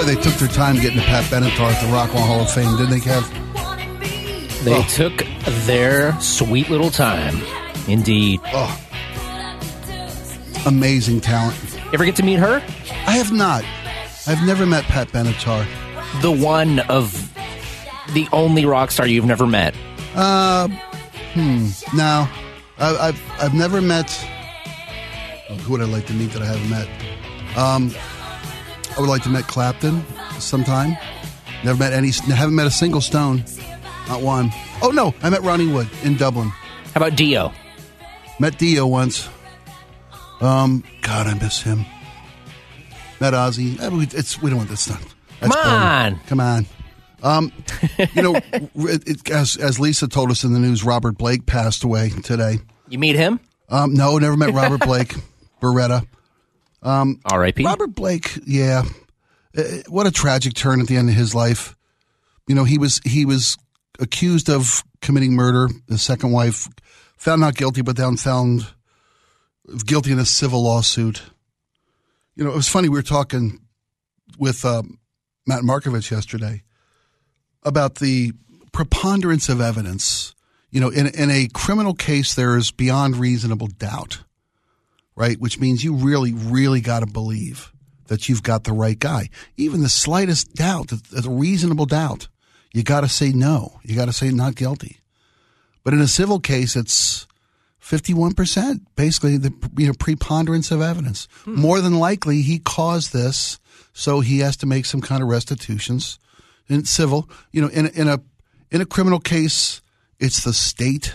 Boy, 0.00 0.06
they 0.06 0.14
took 0.22 0.32
their 0.34 0.48
time 0.48 0.76
getting 0.76 0.96
to 0.98 1.04
Pat 1.04 1.24
Benatar 1.24 1.70
at 1.72 1.84
the 1.84 1.92
Rock 1.92 2.08
and 2.10 2.20
Hall 2.20 2.40
of 2.40 2.50
Fame, 2.50 2.74
didn't 2.78 2.90
they, 2.90 3.00
Kev? 3.00 4.64
They 4.64 4.74
Oh. 4.74 4.82
took 4.88 5.26
their 5.66 6.18
sweet 6.20 6.70
little 6.70 6.90
time. 6.90 7.38
Indeed. 7.86 8.40
Oh, 8.46 8.78
amazing 10.64 11.20
talent. 11.20 11.54
Ever 11.92 12.06
get 12.06 12.16
to 12.16 12.22
meet 12.22 12.38
her? 12.38 12.62
I 13.06 13.12
have 13.18 13.30
not. 13.30 13.62
I've 14.26 14.42
never 14.46 14.64
met 14.64 14.84
Pat 14.84 15.08
Benatar. 15.08 15.66
The 16.22 16.30
one 16.30 16.78
of 16.88 17.12
the 18.14 18.26
only 18.32 18.64
rock 18.64 18.90
star 18.92 19.06
you've 19.06 19.26
never 19.26 19.46
met. 19.46 19.74
Uh, 20.14 20.68
hmm. 21.34 21.66
No, 21.94 22.26
I, 22.78 23.08
I've 23.08 23.22
I've 23.38 23.54
never 23.54 23.82
met. 23.82 24.18
oh, 25.50 25.54
Who 25.56 25.72
would 25.72 25.82
I 25.82 25.84
like 25.84 26.06
to 26.06 26.14
meet 26.14 26.30
that 26.32 26.40
I 26.40 26.46
haven't 26.46 26.70
met? 26.70 26.88
Um, 27.56 27.94
I 29.00 29.02
would 29.02 29.08
like 29.08 29.22
to 29.22 29.30
meet 29.30 29.46
Clapton 29.46 30.04
sometime. 30.40 30.94
Never 31.64 31.78
met 31.78 31.94
any. 31.94 32.10
Haven't 32.10 32.54
met 32.54 32.66
a 32.66 32.70
single 32.70 33.00
Stone. 33.00 33.42
Not 34.08 34.20
one. 34.20 34.50
Oh 34.82 34.90
no, 34.92 35.14
I 35.22 35.30
met 35.30 35.40
Ronnie 35.42 35.68
Wood 35.68 35.88
in 36.04 36.18
Dublin. 36.18 36.48
How 36.48 36.96
about 36.96 37.16
Dio? 37.16 37.50
Met 38.38 38.58
Dio 38.58 38.86
once. 38.86 39.26
Um, 40.42 40.84
God, 41.00 41.26
I 41.28 41.32
miss 41.32 41.62
him. 41.62 41.86
Met 43.20 43.32
Ozzy. 43.32 43.80
Eh, 43.80 43.88
we- 43.88 44.02
It's 44.12 44.42
we 44.42 44.50
don't 44.50 44.58
want 44.58 44.68
this 44.68 44.82
stuff. 44.82 45.16
That's 45.40 45.54
Come 45.56 45.64
boring. 45.64 45.82
on. 45.82 46.20
come 46.26 46.40
on. 46.40 46.66
Um, 47.22 47.52
you 48.14 48.20
know, 48.22 48.34
it, 48.52 49.08
it, 49.08 49.30
as 49.30 49.56
as 49.56 49.80
Lisa 49.80 50.08
told 50.08 50.30
us 50.30 50.44
in 50.44 50.52
the 50.52 50.58
news, 50.58 50.84
Robert 50.84 51.16
Blake 51.16 51.46
passed 51.46 51.84
away 51.84 52.10
today. 52.22 52.58
You 52.90 52.98
meet 52.98 53.16
him? 53.16 53.40
Um, 53.70 53.94
no, 53.94 54.18
never 54.18 54.36
met 54.36 54.52
Robert 54.52 54.80
Blake. 54.80 55.14
Baretta. 55.62 56.06
R.I.P. 56.82 57.64
Robert 57.64 57.94
Blake, 57.94 58.38
yeah. 58.46 58.82
Uh, 59.56 59.62
What 59.88 60.06
a 60.06 60.10
tragic 60.10 60.54
turn 60.54 60.80
at 60.80 60.86
the 60.86 60.96
end 60.96 61.08
of 61.08 61.14
his 61.14 61.34
life. 61.34 61.76
You 62.46 62.54
know, 62.54 62.64
he 62.64 62.78
was 62.78 63.00
he 63.04 63.24
was 63.24 63.56
accused 63.98 64.48
of 64.48 64.82
committing 65.00 65.34
murder. 65.34 65.68
His 65.88 66.02
second 66.02 66.32
wife 66.32 66.68
found 67.16 67.40
not 67.40 67.54
guilty, 67.54 67.82
but 67.82 67.96
then 67.96 68.16
found 68.16 68.66
guilty 69.86 70.12
in 70.12 70.18
a 70.18 70.24
civil 70.24 70.62
lawsuit. 70.62 71.22
You 72.34 72.44
know, 72.44 72.50
it 72.50 72.56
was 72.56 72.68
funny. 72.68 72.88
We 72.88 72.96
were 72.96 73.02
talking 73.02 73.60
with 74.38 74.64
um, 74.64 74.98
Matt 75.46 75.62
Markovich 75.62 76.10
yesterday 76.10 76.62
about 77.62 77.96
the 77.96 78.32
preponderance 78.72 79.48
of 79.48 79.60
evidence. 79.60 80.34
You 80.70 80.80
know, 80.80 80.88
in 80.88 81.08
in 81.08 81.30
a 81.30 81.48
criminal 81.52 81.94
case, 81.94 82.34
there 82.34 82.56
is 82.56 82.70
beyond 82.70 83.16
reasonable 83.16 83.66
doubt 83.66 84.20
right? 85.16 85.38
Which 85.38 85.58
means 85.58 85.84
you 85.84 85.94
really, 85.94 86.32
really 86.32 86.80
got 86.80 87.00
to 87.00 87.06
believe 87.06 87.72
that 88.06 88.28
you've 88.28 88.42
got 88.42 88.64
the 88.64 88.72
right 88.72 88.98
guy. 88.98 89.28
Even 89.56 89.82
the 89.82 89.88
slightest 89.88 90.54
doubt, 90.54 90.92
a 90.92 91.28
reasonable 91.28 91.86
doubt, 91.86 92.28
you 92.72 92.82
got 92.82 93.02
to 93.02 93.08
say 93.08 93.30
no. 93.30 93.80
You 93.84 93.96
got 93.96 94.06
to 94.06 94.12
say 94.12 94.30
not 94.30 94.54
guilty. 94.54 95.00
But 95.84 95.94
in 95.94 96.00
a 96.00 96.08
civil 96.08 96.40
case, 96.40 96.76
it's 96.76 97.26
fifty-one 97.78 98.34
percent, 98.34 98.82
basically 98.96 99.36
the 99.36 99.52
you 99.76 99.86
know 99.86 99.94
preponderance 99.98 100.70
of 100.70 100.82
evidence. 100.82 101.26
Hmm. 101.44 101.54
More 101.54 101.80
than 101.80 101.98
likely, 101.98 102.42
he 102.42 102.58
caused 102.58 103.12
this, 103.12 103.58
so 103.92 104.20
he 104.20 104.40
has 104.40 104.56
to 104.58 104.66
make 104.66 104.84
some 104.84 105.00
kind 105.00 105.22
of 105.22 105.28
restitutions. 105.28 106.18
In 106.68 106.84
civil, 106.84 107.28
you 107.50 107.62
know, 107.62 107.68
in 107.68 107.86
in 107.86 108.08
a 108.08 108.20
in 108.70 108.80
a 108.80 108.86
criminal 108.86 109.18
case, 109.18 109.80
it's 110.20 110.44
the 110.44 110.52
state 110.52 111.14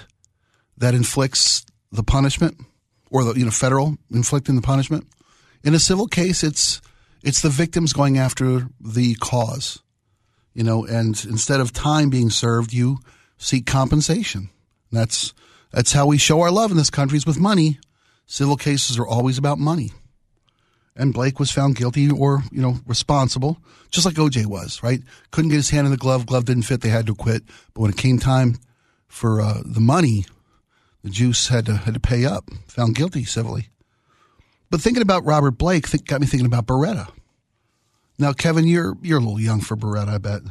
that 0.78 0.94
inflicts 0.94 1.66
the 1.92 2.04
punishment 2.04 2.58
or 3.12 3.24
the 3.24 3.34
you 3.34 3.46
know 3.46 3.52
federal 3.52 3.98
inflicting 4.12 4.56
the 4.56 4.62
punishment. 4.62 5.08
In 5.64 5.74
a 5.74 5.80
civil 5.80 6.08
case, 6.08 6.44
it's 6.44 6.82
it's 7.24 7.42
the 7.42 7.50
victims 7.50 7.94
going 7.94 8.18
after 8.18 8.68
the 8.80 9.16
cause, 9.16 9.80
you 10.54 10.64
know, 10.64 10.86
and 10.86 11.24
instead 11.26 11.60
of 11.60 11.74
time 11.74 12.10
being 12.10 12.30
served, 12.30 12.72
you 12.72 13.00
seek 13.38 13.66
compensation. 13.66 14.50
That's 14.92 15.34
that's 15.72 15.92
how 15.92 16.06
we 16.06 16.18
show 16.18 16.42
our 16.42 16.52
love 16.52 16.72
in 16.72 16.78
this 16.78 16.90
country 16.90 17.18
is 17.18 17.26
with 17.26 17.40
money. 17.40 17.80
Civil 18.26 18.58
cases 18.58 18.98
are 18.98 19.08
always 19.08 19.38
about 19.38 19.60
money. 19.60 19.92
And 20.96 21.14
Blake 21.14 21.40
was 21.40 21.52
found 21.52 21.76
guilty 21.76 22.10
or, 22.10 22.44
you 22.52 22.62
know, 22.62 22.80
responsible, 22.86 23.58
just 23.92 24.06
like 24.06 24.16
OJ 24.16 24.46
was, 24.46 24.82
right? 24.82 25.02
Couldn't 25.32 25.50
get 25.50 25.58
his 25.58 25.70
hand 25.70 25.86
in 25.86 25.92
the 25.92 25.98
glove. 25.98 26.26
Glove 26.26 26.46
didn't 26.46 26.64
fit. 26.64 26.80
They 26.82 26.90
had 26.90 27.08
to 27.08 27.16
quit. 27.16 27.44
But 27.74 27.82
when 27.82 27.92
it 27.92 27.98
came 27.98 28.18
time 28.18 28.58
for 29.10 29.42
uh, 29.42 29.62
the 29.66 29.82
money, 29.82 30.26
the 31.06 31.12
juice 31.12 31.50
had 31.50 31.68
to 31.68 31.76
had 31.76 31.94
to 31.94 32.00
pay 32.00 32.26
up. 32.26 32.50
Found 32.70 32.96
guilty 32.96 33.24
civilly. 33.26 33.70
But 34.72 34.82
thinking 34.82 35.04
about 35.04 35.24
Robert 35.24 35.52
Blake 35.52 35.88
think, 35.88 36.08
got 36.08 36.20
me 36.20 36.26
thinking 36.26 36.48
about 36.48 36.66
Baretta. 36.66 37.08
Now, 38.18 38.34
Kevin, 38.34 38.68
you're 38.68 38.98
you're 39.04 39.20
a 39.20 39.22
little 39.22 39.40
young 39.40 39.62
for 39.62 39.78
Baretta, 39.78 40.10
I 40.10 40.18
bet. 40.18 40.42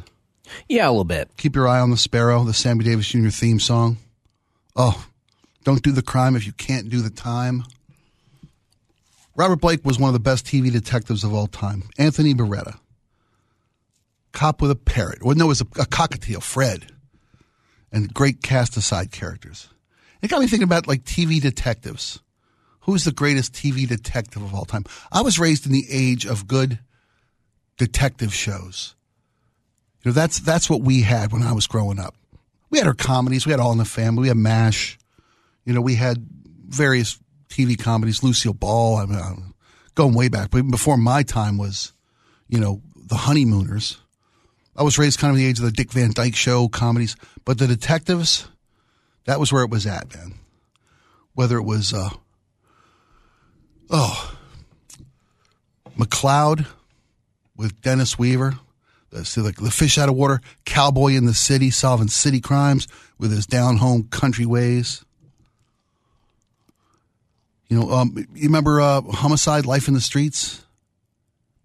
Yeah, 0.69 0.87
a 0.87 0.91
little 0.91 1.03
bit. 1.03 1.29
Keep 1.35 1.57
your 1.57 1.67
eye 1.67 1.81
on 1.81 1.91
the 1.91 1.97
sparrow, 1.97 2.45
the 2.45 2.53
Sammy 2.53 2.85
Davis 2.85 3.09
Jr. 3.09 3.29
theme 3.29 3.59
song. 3.59 3.97
Oh, 4.77 5.05
don't 5.65 5.83
do 5.83 5.91
the 5.91 6.01
crime 6.01 6.37
if 6.37 6.45
you 6.45 6.53
can't 6.53 6.89
do 6.89 7.01
the 7.01 7.09
time. 7.09 7.65
Robert 9.35 9.57
Blake 9.57 9.83
was 9.83 9.99
one 9.99 10.07
of 10.07 10.13
the 10.13 10.19
best 10.19 10.45
TV 10.45 10.71
detectives 10.71 11.25
of 11.25 11.33
all 11.33 11.47
time. 11.47 11.83
Anthony 11.97 12.33
Baretta. 12.33 12.79
Cop 14.31 14.61
with 14.61 14.71
a 14.71 14.75
parrot. 14.75 15.21
Well, 15.21 15.35
no, 15.35 15.45
it 15.45 15.47
was 15.49 15.61
a, 15.61 15.65
a 15.81 15.85
cockatiel, 15.85 16.41
Fred. 16.41 16.85
And 17.91 18.13
great 18.13 18.41
cast 18.41 18.77
of 18.77 18.83
side 18.83 19.11
characters. 19.11 19.67
It 20.25 20.29
got 20.29 20.41
me 20.41 20.47
thinking 20.47 20.63
about 20.63 20.87
like 20.87 21.03
TV 21.03 21.39
detectives. 21.39 22.19
Who's 22.81 23.03
the 23.03 23.11
greatest 23.11 23.53
TV 23.53 23.87
detective 23.87 24.41
of 24.41 24.55
all 24.55 24.65
time? 24.65 24.83
I 25.11 25.21
was 25.21 25.37
raised 25.37 25.67
in 25.67 25.71
the 25.71 25.85
age 25.87 26.25
of 26.25 26.47
good 26.47 26.79
detective 27.77 28.33
shows. 28.33 28.95
You 30.03 30.09
know, 30.09 30.13
that's 30.13 30.39
that's 30.39 30.67
what 30.67 30.81
we 30.81 31.01
had 31.01 31.31
when 31.31 31.43
I 31.43 31.51
was 31.51 31.67
growing 31.67 31.99
up. 31.99 32.15
We 32.71 32.79
had 32.79 32.87
our 32.87 32.95
comedies. 32.95 33.45
We 33.45 33.51
had 33.51 33.59
All 33.59 33.71
in 33.71 33.77
the 33.77 33.85
Family. 33.85 34.23
We 34.23 34.27
had 34.29 34.37
MASH. 34.37 34.97
You 35.63 35.73
know, 35.73 35.81
we 35.81 35.93
had 35.93 36.25
various 36.69 37.19
TV 37.49 37.77
comedies. 37.77 38.23
Lucille 38.23 38.55
Ball. 38.55 38.97
I 38.97 39.05
mean, 39.05 39.19
I'm 39.19 39.53
going 39.93 40.15
way 40.15 40.29
back, 40.29 40.49
but 40.49 40.57
even 40.57 40.71
before 40.71 40.97
my 40.97 41.21
time 41.21 41.59
was, 41.59 41.93
you 42.47 42.59
know, 42.59 42.81
the 42.95 43.15
Honeymooners. 43.15 43.99
I 44.75 44.81
was 44.81 44.97
raised 44.97 45.19
kind 45.19 45.29
of 45.29 45.37
in 45.37 45.43
the 45.43 45.49
age 45.49 45.59
of 45.59 45.65
the 45.65 45.71
Dick 45.71 45.91
Van 45.91 46.13
Dyke 46.13 46.35
Show 46.35 46.67
comedies, 46.67 47.15
but 47.45 47.59
the 47.59 47.67
detectives, 47.67 48.47
that 49.25 49.39
was 49.39 49.51
where 49.51 49.63
it 49.63 49.69
was 49.69 49.85
at, 49.85 50.15
man. 50.15 50.35
Whether 51.33 51.57
it 51.57 51.63
was, 51.63 51.93
uh, 51.93 52.09
oh, 53.89 54.37
McCloud 55.97 56.65
with 57.57 57.81
Dennis 57.81 58.17
Weaver, 58.17 58.55
the, 59.09 59.25
see, 59.25 59.41
like 59.41 59.57
the 59.57 59.71
fish 59.71 59.97
out 59.97 60.09
of 60.09 60.15
water, 60.15 60.41
cowboy 60.63 61.13
in 61.13 61.25
the 61.25 61.33
city 61.33 61.69
solving 61.71 62.07
city 62.07 62.39
crimes 62.39 62.87
with 63.17 63.31
his 63.31 63.45
down 63.45 63.77
home 63.77 64.07
country 64.09 64.45
ways. 64.45 65.03
You 67.67 67.79
know, 67.79 67.91
um, 67.91 68.15
you 68.33 68.43
remember 68.43 68.79
uh, 68.79 69.01
Homicide, 69.01 69.65
Life 69.65 69.87
in 69.87 69.95
the 69.95 70.01
Streets? 70.01 70.63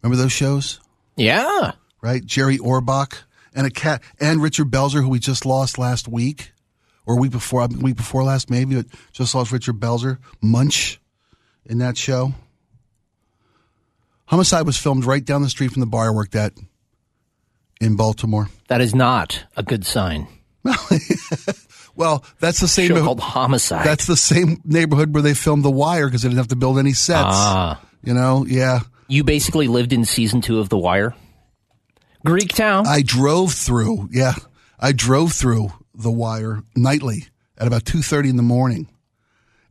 Remember 0.03 0.21
those 0.21 0.33
shows? 0.33 0.81
Yeah. 1.17 1.73
right? 2.01 2.25
Jerry 2.25 2.57
Orbach 2.59 3.23
and 3.55 3.67
a 3.67 3.71
cat 3.71 4.03
and 4.19 4.43
Richard 4.43 4.71
Belzer, 4.71 5.03
who 5.03 5.11
we 5.11 5.19
just 5.19 5.45
lost 5.45 5.77
last 5.77 6.09
week 6.09 6.53
or 7.11 7.19
week 7.19 7.33
before, 7.33 7.67
week 7.67 7.97
before 7.97 8.23
last, 8.23 8.51
maybe, 8.51 8.77
but 8.77 8.87
just 9.13 9.35
lost 9.35 9.51
Richard 9.51 9.81
Belzer, 9.81 10.19
Munch 10.41 11.01
in 11.67 11.79
that 11.79 11.97
show. 11.97 12.33
Homicide 14.27 14.65
was 14.65 14.77
filmed 14.77 15.05
right 15.05 15.25
down 15.25 15.43
the 15.43 15.51
street 15.51 15.73
from 15.73 15.81
the 15.81 15.87
bar 15.87 16.07
I 16.07 16.11
worked 16.11 16.37
at 16.37 16.53
in 17.81 17.97
Baltimore. 17.97 18.49
That 18.69 18.81
is 18.81 18.95
not 18.95 19.45
a 19.57 19.65
good 19.65 19.85
sign. 19.85 20.29
Well, 21.97 22.25
that's 22.39 22.61
the 22.61 22.69
same. 22.69 22.89
Show 22.89 23.03
called 23.03 23.21
Homicide. 23.21 23.85
That's 23.85 24.07
the 24.07 24.17
same 24.17 24.63
neighborhood 24.65 25.13
where 25.13 25.23
they 25.23 25.35
filmed 25.35 25.65
The 25.65 25.71
Wire 25.71 26.07
because 26.07 26.23
they 26.23 26.29
didn't 26.29 26.39
have 26.39 26.49
to 26.49 26.57
build 26.57 26.79
any 26.79 26.95
sets. 26.95 27.29
Ah. 27.29 27.79
You 28.03 28.15
know, 28.15 28.47
yeah. 28.49 28.81
you 29.07 29.23
basically 29.23 29.69
lived 29.69 29.93
in 29.93 30.07
season 30.07 30.41
two 30.41 30.61
of 30.61 30.71
The 30.71 30.79
Wire. 30.79 31.15
Greek 32.25 32.55
Town. 32.55 32.87
I 32.87 33.03
drove 33.03 33.53
through. 33.53 34.09
Yeah, 34.13 34.33
I 34.79 34.93
drove 34.93 35.33
through 35.33 35.73
the 36.03 36.11
wire 36.11 36.63
nightly 36.77 37.25
at 37.59 37.67
about 37.67 37.85
two 37.85 38.03
thirty 38.03 38.29
in 38.29 38.37
the 38.37 38.43
morning, 38.43 38.89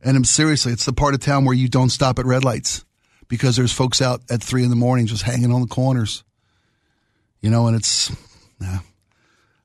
and 0.02 0.16
I'm 0.16 0.24
seriously, 0.24 0.72
it's 0.72 0.84
the 0.84 0.92
part 0.92 1.14
of 1.14 1.20
town 1.20 1.44
where 1.44 1.54
you 1.54 1.68
don't 1.68 1.90
stop 1.90 2.18
at 2.18 2.26
red 2.26 2.44
lights 2.44 2.84
because 3.28 3.56
there's 3.56 3.72
folks 3.72 4.00
out 4.02 4.20
at 4.30 4.42
three 4.42 4.64
in 4.64 4.70
the 4.70 4.76
morning 4.76 5.06
just 5.06 5.22
hanging 5.22 5.52
on 5.52 5.60
the 5.60 5.66
corners. 5.66 6.24
You 7.40 7.48
know, 7.50 7.66
and 7.66 7.76
it's, 7.76 8.10
yeah. 8.60 8.80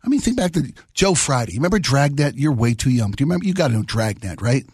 I 0.03 0.07
mean, 0.07 0.19
think 0.21 0.37
back 0.37 0.53
to 0.53 0.71
Joe 0.93 1.13
Friday. 1.13 1.53
Remember 1.55 1.79
Dragnet? 1.79 2.35
You're 2.35 2.53
way 2.53 2.73
too 2.73 2.89
young. 2.91 3.11
Do 3.11 3.21
you 3.23 3.25
remember? 3.25 3.45
You 3.45 3.53
got 3.53 3.67
to 3.69 3.73
know 3.73 3.83
Dragnet, 3.83 4.41
right? 4.41 4.65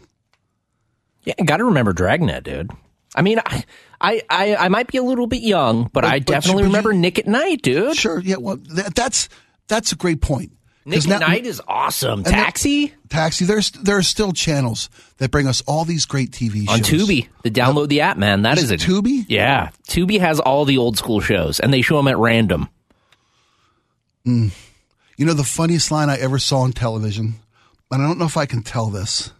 yeah, 1.23 1.33
got 1.45 1.57
to 1.57 1.65
remember 1.65 1.93
Dragnet, 1.93 2.43
dude. 2.43 2.69
I 3.15 3.21
mean, 3.21 3.39
I, 3.45 3.63
I, 3.99 4.21
I, 4.29 4.55
I 4.55 4.69
might 4.69 4.87
be 4.87 4.97
a 4.97 5.03
little 5.03 5.27
bit 5.27 5.41
young, 5.41 5.89
but, 5.93 6.05
I 6.05 6.19
but 6.19 6.27
definitely 6.27 6.63
you- 6.63 6.67
remember 6.69 6.93
Nick 6.93 7.19
at 7.19 7.27
Night, 7.27 7.61
dude. 7.61 7.95
Sure. 7.95 8.19
Yeah. 8.19 8.37
Well, 8.37 8.57
that, 8.71 8.93
that's 8.95 9.29
that's 9.67 9.91
a 9.91 9.95
great 9.95 10.21
point. 10.21 10.51
Nick 10.83 11.05
now- 11.05 11.19
Night 11.19 11.45
is 11.45 11.61
awesome. 11.67 12.23
that- 12.23 12.31
Taxi 12.31 12.93
Taxi. 13.09 13.45
There's 13.45 13.69
there 13.71 13.97
are 13.97 14.03
still 14.03 14.31
channels 14.33 14.89
that 15.17 15.29
bring 15.29 15.47
us 15.47 15.61
all 15.67 15.85
these 15.85 16.05
great 16.05 16.31
TV 16.31 16.65
shows 16.67 16.69
on 16.69 16.79
Tubi. 16.79 17.27
The 17.43 17.51
download 17.51 17.89
the 17.89 18.01
app, 18.01 18.17
man. 18.17 18.41
That 18.41 18.57
is, 18.57 18.65
Is 18.65 18.71
a 18.71 18.73
it 18.75 18.79
Tubi? 18.81 19.25
Yeah, 19.27 19.69
Tubi 19.87 20.19
has 20.19 20.39
all 20.39 20.65
the 20.65 20.77
old 20.79 20.97
school 20.97 21.19
shows, 21.21 21.59
and 21.59 21.71
they 21.73 21.81
show 21.81 21.97
them 21.97 22.07
at 22.07 22.17
random. 22.17 22.67
Hmm. 24.25 24.47
You 25.17 25.25
know 25.25 25.33
the 25.33 25.43
funniest 25.43 25.91
line 25.91 26.09
I 26.09 26.17
ever 26.17 26.39
saw 26.39 26.59
on 26.61 26.71
television, 26.73 27.35
and 27.91 28.01
I 28.01 28.07
don't 28.07 28.17
know 28.17 28.25
if 28.25 28.37
I 28.37 28.45
can 28.45 28.63
tell 28.63 28.87
this. 28.87 29.31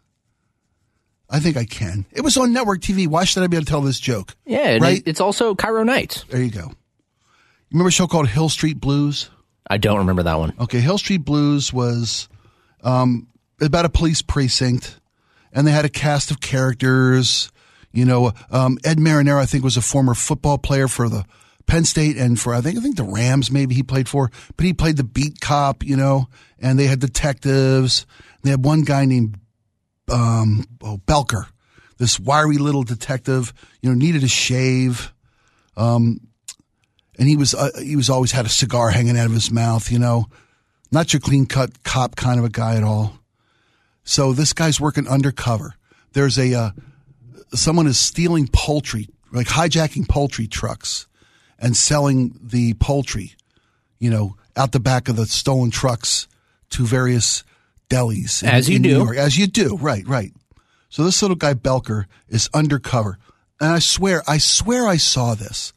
I 1.30 1.40
think 1.40 1.56
I 1.58 1.66
can. 1.66 2.06
It 2.12 2.22
was 2.22 2.36
on 2.38 2.52
network 2.52 2.82
TV. 2.82 3.08
Why 3.08 3.24
should 3.24 3.42
I 3.42 3.48
be 3.48 3.56
able 3.56 3.66
to 3.66 3.70
tell 3.70 3.82
this 3.82 4.00
joke? 4.00 4.36
Yeah, 4.46 4.68
and 4.72 4.82
Right. 4.84 5.02
it's 5.06 5.22
also 5.22 5.56
KIRO 5.56 5.86
Nights. 5.86 6.26
There 6.30 6.42
you 6.44 6.52
go. 6.52 6.68
You 7.70 7.76
remember 7.78 7.88
a 7.88 7.92
show 7.92 8.06
called 8.06 8.28
Hill 8.28 8.50
Street 8.50 8.82
Blues? 8.82 9.30
I 9.70 9.78
don't 9.78 10.00
remember 10.00 10.24
that 10.24 10.40
one. 10.40 10.54
Okay, 10.60 10.80
Hill 10.80 10.98
Street 10.98 11.24
Blues 11.24 11.72
was 11.72 12.28
um, 12.84 13.28
about 13.62 13.86
a 13.86 13.90
police 13.90 14.22
precinct, 14.22 15.00
and 15.54 15.66
they 15.66 15.72
had 15.72 15.86
a 15.86 15.90
cast 15.90 16.32
of 16.32 16.42
characters. 16.42 17.52
You 17.92 18.06
know, 18.06 18.32
um, 18.50 18.78
Ed 18.84 18.98
Marinaro, 18.98 19.40
I 19.40 19.46
think, 19.46 19.64
was 19.64 19.78
a 19.78 19.82
former 19.82 20.14
football 20.14 20.58
player 20.58 20.88
for 20.88 21.10
the 21.10 21.26
Penn 21.68 21.86
State 21.86 22.18
and 22.18 22.40
for 22.40 22.54
I 22.54 22.62
think 22.62 22.78
I 22.78 22.82
think 22.82 22.98
the 22.98 23.04
Rams. 23.04 23.52
Maybe 23.52 23.76
he 23.76 23.84
played 23.84 24.10
for, 24.10 24.32
but 24.58 24.66
he 24.66 24.74
played 24.74 24.98
the 24.98 25.04
beat 25.04 25.40
cop. 25.40 25.84
You 25.84 25.96
know, 25.96 26.28
and 26.60 26.78
they 26.78 26.88
had 26.88 27.00
detectives. 27.00 28.06
They 28.44 28.50
had 28.50 28.66
one 28.66 28.82
guy 28.82 29.06
named 29.06 29.38
um, 30.12 30.66
oh, 30.82 31.00
Belker, 31.06 31.46
this 31.98 32.20
wiry 32.20 32.58
little 32.58 32.84
detective. 32.84 33.54
You 33.82 33.90
know, 33.90 33.96
needed 33.96 34.24
a 34.24 34.28
shave 34.28 35.14
and 37.22 37.30
he 37.30 37.38
was 37.38 37.54
uh, 37.54 37.70
he 37.80 37.96
was 37.96 38.10
always 38.10 38.32
had 38.32 38.48
a 38.48 38.50
cigar 38.50 38.90
hanging 38.90 39.16
out 39.16 39.28
of 39.28 39.32
his 39.34 39.52
mouth. 39.52 39.92
You 39.92 40.00
know, 40.00 40.26
not 40.92 41.14
your 41.14 41.20
clean 41.20 41.46
cut 41.46 41.84
cop 41.84 42.16
kind 42.16 42.40
of 42.40 42.46
a 42.46 42.50
guy 42.50 42.76
at 42.76 42.84
all. 42.84 43.20
So 44.04 44.34
this 44.34 44.54
guy's 44.54 44.82
working 44.82 45.08
undercover. 45.08 45.76
There's 46.14 46.40
a 46.40 46.52
uh, 46.56 46.70
someone 47.54 47.86
is 47.86 48.00
stealing 48.00 48.48
poultry, 48.52 49.08
like 49.32 49.46
hijacking 49.46 50.10
poultry 50.10 50.48
trucks, 50.48 51.08
and 51.60 51.78
selling 51.78 52.40
the 52.42 52.74
poultry, 52.74 53.34
you 54.00 54.10
know, 54.10 54.36
out 54.56 54.72
the 54.72 54.80
back 54.80 55.08
of 55.08 55.16
the 55.16 55.28
stolen 55.28 55.70
trucks 55.70 56.28
to 56.72 56.88
various 56.88 57.44
delis. 57.88 58.42
in- 58.42 58.50
As 58.50 58.68
you 58.68 58.78
in 58.78 58.82
New 58.82 58.90
do. 58.90 58.96
York. 59.04 59.18
As 59.18 59.38
you 59.38 59.46
do, 59.46 59.78
right, 59.78 60.08
right. 60.08 60.34
So 60.90 61.04
this 61.04 61.22
little 61.22 61.38
guy 61.38 61.54
Belker 61.54 62.06
is 62.30 62.50
undercover, 62.52 63.20
and 63.60 63.70
I 63.74 63.78
swear, 63.80 64.24
I 64.28 64.40
swear, 64.40 64.88
I 64.88 64.98
saw 64.98 65.36
this 65.36 65.72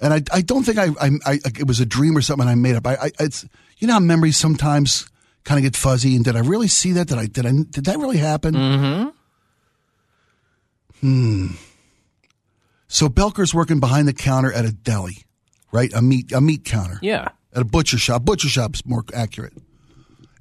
and 0.00 0.12
I, 0.12 0.22
I 0.32 0.40
don't 0.42 0.64
think 0.64 0.78
I, 0.78 0.88
I, 1.00 1.10
I 1.26 1.40
it 1.58 1.66
was 1.66 1.80
a 1.80 1.86
dream 1.86 2.16
or 2.16 2.20
something 2.20 2.46
I 2.48 2.54
made 2.54 2.76
up. 2.76 2.86
I, 2.86 2.94
I 2.94 3.10
it's 3.20 3.44
you 3.78 3.86
know 3.86 3.94
how 3.94 4.00
memories 4.00 4.36
sometimes 4.36 5.08
kind 5.44 5.58
of 5.58 5.62
get 5.62 5.76
fuzzy. 5.76 6.16
And 6.16 6.24
did 6.24 6.36
I 6.36 6.40
really 6.40 6.68
see 6.68 6.92
that? 6.92 7.08
Did 7.08 7.18
I 7.18 7.26
did 7.26 7.46
I 7.46 7.52
did 7.70 7.84
that 7.86 7.98
really 7.98 8.18
happen? 8.18 8.54
Mm-hmm. 8.54 9.08
Hmm. 11.00 11.46
So 12.88 13.08
Belker's 13.08 13.54
working 13.54 13.80
behind 13.80 14.06
the 14.08 14.12
counter 14.12 14.52
at 14.52 14.64
a 14.64 14.72
deli, 14.72 15.24
right? 15.72 15.92
A 15.92 16.00
meat 16.00 16.32
a 16.32 16.40
meat 16.40 16.64
counter 16.64 16.98
Yeah, 17.02 17.28
at 17.52 17.62
a 17.62 17.64
butcher 17.64 17.98
shop. 17.98 18.24
Butcher 18.24 18.48
shop's 18.48 18.86
more 18.86 19.04
accurate. 19.12 19.52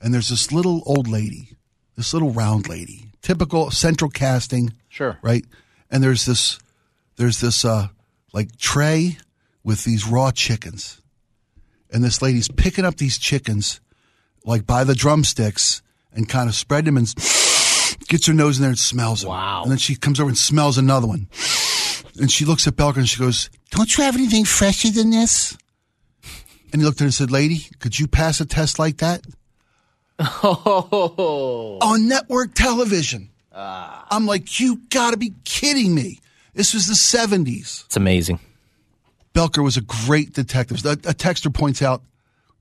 And 0.02 0.14
there's 0.14 0.30
this 0.30 0.52
little 0.52 0.84
old 0.86 1.08
lady, 1.08 1.50
this 1.96 2.14
little 2.14 2.32
round 2.32 2.68
lady, 2.68 3.12
typical 3.22 3.72
central 3.72 4.12
casting 4.12 4.74
sure. 4.90 5.18
right? 5.22 5.46
And 5.90 6.04
there's 6.04 6.26
this, 6.26 6.60
there's 7.16 7.40
this 7.40 7.64
uh, 7.64 7.88
like 8.34 8.58
tray 8.58 9.18
with 9.63 9.83
these 9.83 10.07
raw 10.07 10.31
chickens, 10.31 11.01
and 11.92 12.04
this 12.04 12.21
lady's 12.21 12.48
picking 12.50 12.86
up 12.86 12.98
these 12.98 13.18
chickens 13.18 13.80
like 14.45 14.65
by 14.65 14.83
the 14.83 14.95
drumsticks 14.95 15.81
and 16.12 16.27
kind 16.27 16.50
of 16.50 16.56
spread 16.56 16.86
them 16.86 16.98
and 16.98 17.13
gets 18.07 18.27
her 18.27 18.33
nose 18.33 18.57
in 18.57 18.63
there 18.63 18.69
and 18.69 18.80
smells 18.80 19.21
them. 19.21 19.30
Wow. 19.30 19.63
And 19.63 19.71
then 19.71 19.77
she 19.77 19.95
comes 19.95 20.19
over 20.19 20.30
and 20.30 20.38
smells 20.38 20.77
another 20.77 21.07
one, 21.07 21.27
and 22.19 22.31
she 22.31 22.45
looks 22.45 22.68
at 22.68 22.75
Belker 22.75 22.98
and 22.98 23.10
she 23.10 23.19
goes, 23.19 23.50
"Don't 23.71 23.98
you 23.98 24.04
have 24.04 24.15
anything 24.15 24.45
fresher 24.45 24.92
than 24.92 25.12
this?" 25.12 25.57
And 26.71 26.81
he 26.81 26.86
looked 26.86 26.98
at 26.98 27.01
her 27.01 27.06
and 27.06 27.13
said, 27.13 27.31
"Lady, 27.31 27.68
could 27.80 28.00
you 28.00 28.07
pass 28.07 28.42
a 28.42 28.45
test 28.45 28.80
like 28.80 28.98
that?" 28.98 29.25
Oh, 30.19 31.80
on 31.81 32.07
network 32.07 32.54
television. 32.54 33.30
Ah. 33.51 34.07
I'm 34.09 34.25
like, 34.25 34.59
you 34.59 34.81
got 34.89 35.12
to 35.12 35.18
be 35.18 35.33
kidding 35.44 35.94
me. 35.94 36.19
This 36.54 36.74
was 36.74 36.88
the 36.88 36.94
70s. 36.94 37.86
it's 37.86 37.98
amazing. 37.98 38.39
Belker 39.33 39.63
was 39.63 39.77
a 39.77 39.81
great 39.81 40.33
detective. 40.33 40.85
A, 40.85 40.91
a 40.91 41.13
texter 41.13 41.53
points 41.53 41.81
out 41.81 42.03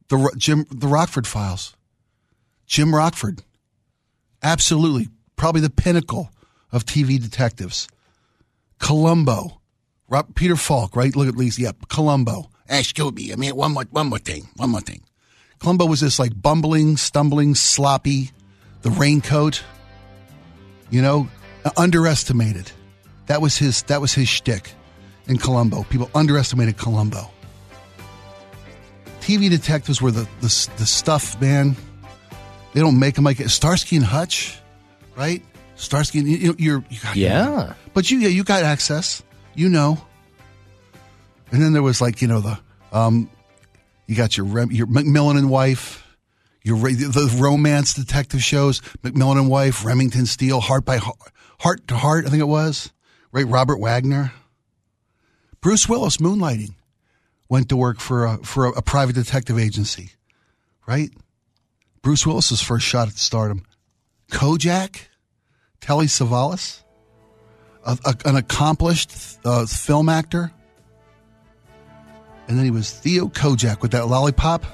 the 0.08 0.32
Jim 0.36 0.66
the 0.70 0.88
Rockford 0.88 1.26
files. 1.26 1.76
Jim 2.66 2.94
Rockford, 2.94 3.42
absolutely, 4.42 5.08
probably 5.36 5.60
the 5.60 5.70
pinnacle 5.70 6.30
of 6.70 6.86
TV 6.86 7.20
detectives. 7.20 7.88
Columbo, 8.78 9.60
Rob, 10.08 10.34
Peter 10.34 10.56
Falk, 10.56 10.96
right? 10.96 11.14
Look 11.14 11.28
at 11.28 11.36
least, 11.36 11.58
yep, 11.58 11.76
Columbo. 11.88 12.48
Excuse 12.68 13.12
me, 13.12 13.32
I 13.32 13.36
mean 13.36 13.54
one 13.54 13.72
more, 13.72 13.84
one 13.90 14.08
more 14.08 14.18
thing, 14.18 14.48
one 14.56 14.70
more 14.70 14.80
thing. 14.80 15.02
Columbo 15.58 15.86
was 15.86 16.00
this 16.00 16.18
like 16.18 16.40
bumbling, 16.40 16.96
stumbling, 16.96 17.54
sloppy, 17.54 18.30
the 18.80 18.90
raincoat, 18.90 19.62
you 20.90 21.02
know, 21.02 21.28
underestimated. 21.76 22.72
That 23.26 23.40
was 23.40 23.56
his. 23.56 23.82
That 23.84 24.00
was 24.00 24.12
his 24.12 24.28
shtick 24.28 24.74
in 25.28 25.38
Columbo. 25.38 25.84
People 25.84 26.10
underestimated 26.14 26.76
Columbo. 26.76 27.30
TV 29.20 29.48
detectives 29.48 30.02
were 30.02 30.10
the 30.10 30.28
the, 30.40 30.68
the 30.78 30.86
stuff, 30.86 31.40
man. 31.40 31.76
They 32.74 32.80
don't 32.80 32.98
make 32.98 33.14
them 33.14 33.24
like 33.24 33.38
it. 33.40 33.50
Starsky 33.50 33.96
and 33.96 34.04
Hutch, 34.04 34.58
right? 35.16 35.42
Starsky, 35.76 36.20
and, 36.20 36.28
you, 36.28 36.54
you're 36.58 36.84
you 36.88 37.00
got, 37.00 37.16
Yeah. 37.16 37.74
but 37.94 38.10
you 38.10 38.18
yeah 38.18 38.28
you 38.28 38.44
got 38.44 38.62
access, 38.62 39.22
you 39.54 39.68
know. 39.68 39.98
And 41.50 41.60
then 41.62 41.72
there 41.72 41.82
was 41.82 42.00
like 42.00 42.22
you 42.22 42.28
know 42.28 42.40
the 42.40 42.58
um, 42.92 43.30
you 44.06 44.16
got 44.16 44.36
your 44.36 44.46
Rem- 44.46 44.72
your 44.72 44.86
McMillan 44.86 45.38
and 45.38 45.50
wife, 45.50 46.04
your 46.64 46.76
the 46.78 47.36
romance 47.38 47.94
detective 47.94 48.42
shows, 48.42 48.80
McMillan 49.02 49.38
and 49.38 49.48
wife, 49.50 49.84
Remington 49.84 50.26
Steele, 50.26 50.60
Heart 50.60 50.84
by 50.84 50.96
Heart, 50.96 51.18
Hart 51.60 51.86
to 51.88 51.96
Hart, 51.96 52.26
I 52.26 52.30
think 52.30 52.40
it 52.40 52.46
was, 52.46 52.90
right? 53.32 53.46
Robert 53.46 53.78
Wagner, 53.80 54.32
Bruce 55.62 55.88
Willis, 55.88 56.16
moonlighting, 56.16 56.74
went 57.48 57.68
to 57.68 57.76
work 57.76 58.00
for 58.00 58.26
a, 58.26 58.38
for 58.38 58.66
a, 58.66 58.70
a 58.72 58.82
private 58.82 59.14
detective 59.14 59.58
agency, 59.58 60.10
right? 60.86 61.10
Bruce 62.02 62.26
Willis's 62.26 62.60
first 62.60 62.84
shot 62.84 63.06
at 63.06 63.14
stardom, 63.14 63.64
Kojak, 64.32 65.02
Telly 65.80 66.06
Savalas, 66.06 66.82
a, 67.86 67.96
a, 68.04 68.16
an 68.28 68.36
accomplished 68.36 69.12
uh, 69.44 69.64
film 69.66 70.08
actor. 70.08 70.52
And 72.48 72.58
then 72.58 72.64
he 72.64 72.72
was 72.72 72.90
Theo 72.90 73.28
Kojak 73.28 73.82
with 73.82 73.92
that 73.92 74.08
lollipop. 74.08 74.66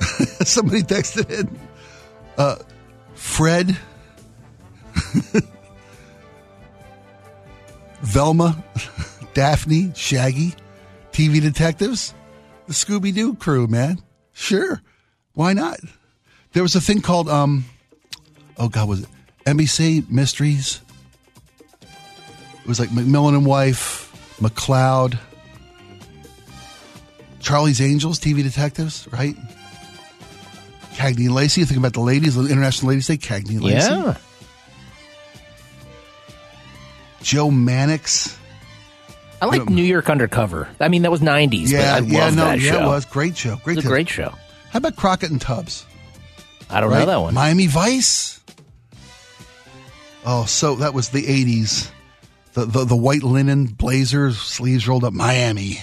Somebody 0.44 0.82
texted 0.82 1.30
in. 1.30 1.60
Uh, 2.38 2.56
Fred. 3.14 3.76
Velma. 8.00 8.62
Daphne. 9.34 9.92
Shaggy. 9.94 10.54
TV 11.12 11.40
detectives. 11.40 12.14
The 12.66 12.72
Scooby 12.72 13.14
Doo 13.14 13.34
crew, 13.34 13.66
man. 13.66 14.02
Sure. 14.32 14.82
Why 15.34 15.52
not? 15.52 15.78
There 16.52 16.62
was 16.62 16.74
a 16.74 16.80
thing 16.80 17.00
called, 17.00 17.28
um, 17.28 17.64
oh 18.56 18.68
God, 18.68 18.88
was 18.88 19.00
it 19.02 19.08
NBC 19.44 20.10
Mysteries? 20.10 20.80
It 21.82 22.66
was 22.66 22.80
like 22.80 22.88
McMillan 22.88 23.36
and 23.36 23.46
Wife, 23.46 24.12
McCloud, 24.40 25.18
Charlie's 27.40 27.80
Angels, 27.80 28.18
TV 28.18 28.42
detectives, 28.42 29.06
right? 29.12 29.36
Cagney 30.94 31.26
and 31.26 31.34
Lacey. 31.34 31.60
You 31.60 31.66
think 31.66 31.78
about 31.78 31.92
the 31.92 32.00
ladies, 32.00 32.34
the 32.34 32.42
International 32.50 32.88
Ladies 32.88 33.06
Day, 33.06 33.18
Cagney 33.18 33.50
and 33.50 33.62
Lacey. 33.62 33.88
Yeah. 33.88 34.16
Joe 37.26 37.50
Mannix. 37.50 38.38
I 39.42 39.46
like 39.46 39.68
New 39.68 39.82
York 39.82 40.08
Undercover. 40.08 40.68
I 40.78 40.86
mean, 40.86 41.02
that 41.02 41.10
was 41.10 41.20
90s, 41.20 41.68
Yeah, 41.68 41.98
but 41.98 42.04
I 42.04 42.06
yeah, 42.06 42.30
no, 42.30 42.44
that 42.44 42.60
yeah, 42.60 42.70
show. 42.70 42.84
it 42.84 42.86
was 42.86 43.04
great 43.04 43.36
show. 43.36 43.56
Great, 43.64 43.82
show. 43.82 43.88
great 43.88 44.08
show. 44.08 44.32
How 44.70 44.76
about 44.78 44.94
Crockett 44.94 45.32
and 45.32 45.40
Tubbs? 45.40 45.84
I 46.70 46.80
don't 46.80 46.90
right? 46.90 47.00
know 47.00 47.06
that 47.06 47.20
one. 47.20 47.34
Miami 47.34 47.66
Vice. 47.66 48.40
Oh, 50.24 50.44
so 50.44 50.76
that 50.76 50.94
was 50.94 51.08
the 51.08 51.22
'80s. 51.24 51.90
The 52.52 52.64
the, 52.64 52.84
the 52.84 52.96
white 52.96 53.24
linen 53.24 53.66
blazers, 53.66 54.38
sleeves 54.38 54.86
rolled 54.86 55.02
up. 55.02 55.12
Miami, 55.12 55.80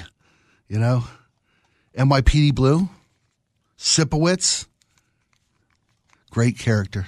you 0.69 0.79
know. 0.79 1.03
NYPD 1.97 2.55
Blue. 2.55 2.87
Sipowicz. 3.77 4.65
Great 6.31 6.57
character. 6.57 7.05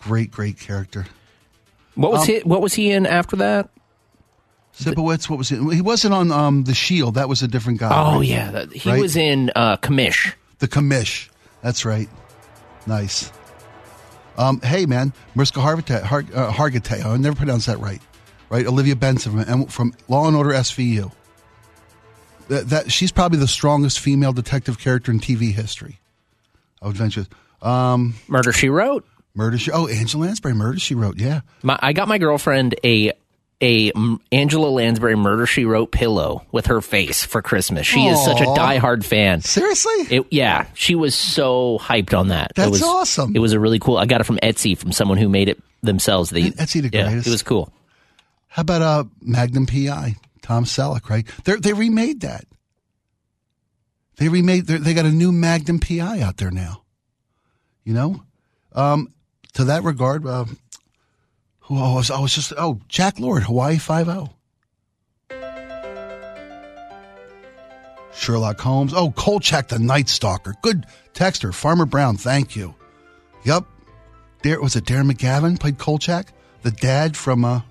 Great, 0.00 0.30
great 0.30 0.58
character. 0.60 1.06
What 1.98 2.08
Um, 2.08 2.18
was 2.18 2.26
he? 2.26 2.38
What 2.40 2.62
was 2.62 2.74
he 2.74 2.90
in 2.90 3.06
after 3.06 3.36
that? 3.36 3.68
Sipowicz. 4.76 5.28
What 5.28 5.38
was 5.38 5.50
it? 5.50 5.60
He 5.74 5.80
wasn't 5.80 6.14
on 6.14 6.30
um, 6.30 6.64
the 6.64 6.74
Shield. 6.74 7.14
That 7.14 7.28
was 7.28 7.42
a 7.42 7.48
different 7.48 7.80
guy. 7.80 7.90
Oh 7.92 8.18
right? 8.18 8.26
yeah, 8.28 8.64
he 8.72 8.90
Right? 8.90 9.00
was 9.00 9.16
in 9.16 9.50
uh, 9.56 9.76
Commish. 9.78 10.34
The 10.60 10.68
commish. 10.68 11.28
That's 11.62 11.84
right. 11.84 12.08
Nice. 12.86 13.32
Um, 14.36 14.60
hey, 14.60 14.86
man, 14.86 15.12
Mariska 15.34 15.58
Hargitay, 15.58 16.00
Har, 16.02 16.20
uh, 16.32 16.52
Hargitay. 16.52 17.04
I 17.04 17.16
never 17.16 17.34
pronounced 17.34 17.66
that 17.66 17.80
right. 17.80 18.00
Right, 18.50 18.66
Olivia 18.66 18.94
Benson 18.96 19.44
from, 19.44 19.66
from 19.66 19.94
Law 20.08 20.26
and 20.28 20.36
Order 20.36 20.50
SVU. 20.50 21.12
That, 22.48 22.68
that 22.70 22.92
she's 22.92 23.12
probably 23.12 23.38
the 23.40 23.48
strongest 23.48 23.98
female 24.00 24.32
detective 24.32 24.78
character 24.78 25.10
in 25.12 25.20
TV 25.20 25.52
history. 25.52 25.98
I 26.80 26.86
would 26.86 26.96
venture. 26.96 27.26
Um, 27.60 28.14
Murder 28.28 28.52
She 28.52 28.68
Wrote. 28.70 29.04
Murder 29.38 29.56
She. 29.56 29.70
Oh, 29.70 29.86
Angela 29.86 30.24
Lansbury. 30.24 30.52
Murder 30.54 30.80
She 30.80 30.94
Wrote. 30.96 31.16
Yeah. 31.16 31.40
My, 31.62 31.78
I 31.80 31.92
got 31.92 32.08
my 32.08 32.18
girlfriend 32.18 32.74
a 32.84 33.12
a 33.60 33.92
Angela 34.30 34.68
Lansbury 34.68 35.16
Murder 35.16 35.46
She 35.46 35.64
Wrote 35.64 35.92
pillow 35.92 36.44
with 36.52 36.66
her 36.66 36.80
face 36.80 37.24
for 37.24 37.40
Christmas. 37.40 37.86
She 37.86 38.06
is 38.06 38.22
such 38.24 38.40
a 38.40 38.44
diehard 38.44 39.04
fan. 39.04 39.40
Seriously. 39.40 39.92
It, 40.10 40.26
yeah, 40.30 40.66
she 40.74 40.94
was 40.96 41.14
so 41.14 41.78
hyped 41.80 42.16
on 42.18 42.28
that. 42.28 42.52
That's 42.56 42.68
it 42.68 42.70
was, 42.72 42.82
awesome. 42.82 43.34
It 43.34 43.38
was 43.38 43.52
a 43.52 43.60
really 43.60 43.78
cool. 43.78 43.96
I 43.96 44.06
got 44.06 44.20
it 44.20 44.24
from 44.24 44.38
Etsy 44.42 44.76
from 44.76 44.92
someone 44.92 45.18
who 45.18 45.28
made 45.28 45.48
it 45.48 45.62
themselves. 45.82 46.30
They 46.30 46.50
Etsy 46.50 46.82
the 46.82 46.90
yeah, 46.92 47.04
greatest? 47.04 47.28
it 47.28 47.30
was 47.30 47.42
cool. 47.42 47.72
How 48.48 48.62
about 48.62 48.82
uh, 48.82 49.04
Magnum 49.22 49.66
PI? 49.66 50.16
Tom 50.42 50.64
Selleck, 50.64 51.08
right? 51.08 51.26
They 51.44 51.56
they 51.56 51.72
remade 51.74 52.22
that. 52.22 52.44
They 54.16 54.28
remade. 54.28 54.66
they're- 54.66 54.78
They 54.78 54.94
got 54.94 55.04
a 55.04 55.12
new 55.12 55.30
Magnum 55.30 55.78
PI 55.78 56.20
out 56.20 56.38
there 56.38 56.50
now. 56.50 56.82
You 57.84 57.94
know, 57.94 58.22
um, 58.72 59.12
to 59.58 59.64
that 59.64 59.82
regard, 59.82 60.24
uh, 60.24 60.44
who 61.62 61.80
oh, 61.80 61.94
I 61.94 61.94
was, 61.96 62.12
I 62.12 62.20
was 62.20 62.32
just 62.32 62.52
oh 62.56 62.80
Jack 62.86 63.18
Lord, 63.18 63.42
Hawaii 63.42 63.76
Five 63.76 64.08
O. 64.08 64.30
Sherlock 68.14 68.60
Holmes. 68.60 68.94
Oh, 68.94 69.10
Kolchak 69.10 69.66
the 69.66 69.80
Night 69.80 70.08
Stalker. 70.08 70.54
Good 70.62 70.86
texter. 71.12 71.52
Farmer 71.52 71.86
Brown, 71.86 72.16
thank 72.16 72.54
you. 72.54 72.76
Yep. 73.42 73.64
Dar- 74.42 74.60
was 74.60 74.76
it 74.76 74.84
Darren 74.84 75.10
McGavin 75.10 75.58
played 75.58 75.76
Kolchak? 75.76 76.32
The 76.62 76.70
dad 76.70 77.16
from 77.16 77.44
uh 77.44 77.62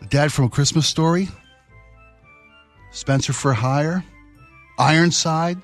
the 0.00 0.06
dad 0.06 0.32
from 0.32 0.46
a 0.46 0.50
Christmas 0.50 0.88
story. 0.88 1.28
Spencer 2.90 3.32
for 3.32 3.52
Hire. 3.52 4.04
Ironside. 4.76 5.62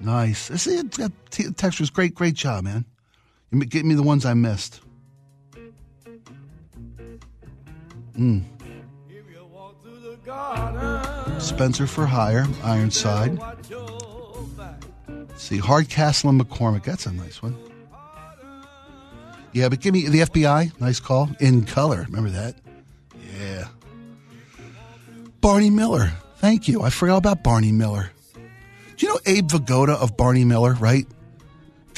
Nice. 0.00 0.50
Is, 0.50 0.64
that 0.64 1.12
texture's 1.58 1.90
great, 1.90 2.14
great 2.14 2.34
job, 2.34 2.64
man. 2.64 2.86
Get 3.58 3.84
me 3.84 3.94
the 3.94 4.02
ones 4.02 4.24
I 4.24 4.34
missed. 4.34 4.80
Mm. 8.16 8.44
Spencer 11.40 11.86
for 11.86 12.06
Hire, 12.06 12.46
Ironside. 12.62 13.38
See, 15.36 15.58
Hardcastle 15.58 16.30
and 16.30 16.40
McCormick. 16.40 16.84
That's 16.84 17.06
a 17.06 17.12
nice 17.12 17.42
one. 17.42 17.56
Yeah, 19.52 19.68
but 19.68 19.80
give 19.80 19.92
me 19.92 20.08
the 20.08 20.20
FBI. 20.20 20.80
Nice 20.80 21.00
call. 21.00 21.28
In 21.40 21.64
color. 21.64 22.06
Remember 22.08 22.30
that? 22.30 22.54
Yeah. 23.38 23.68
Barney 25.40 25.68
Miller. 25.68 26.12
Thank 26.36 26.68
you. 26.68 26.82
I 26.82 26.90
forgot 26.90 27.18
about 27.18 27.42
Barney 27.42 27.72
Miller. 27.72 28.12
Do 28.96 29.06
you 29.06 29.12
know 29.12 29.20
Abe 29.26 29.48
Vigoda 29.48 29.96
of 30.00 30.16
Barney 30.16 30.44
Miller, 30.44 30.74
right? 30.74 31.06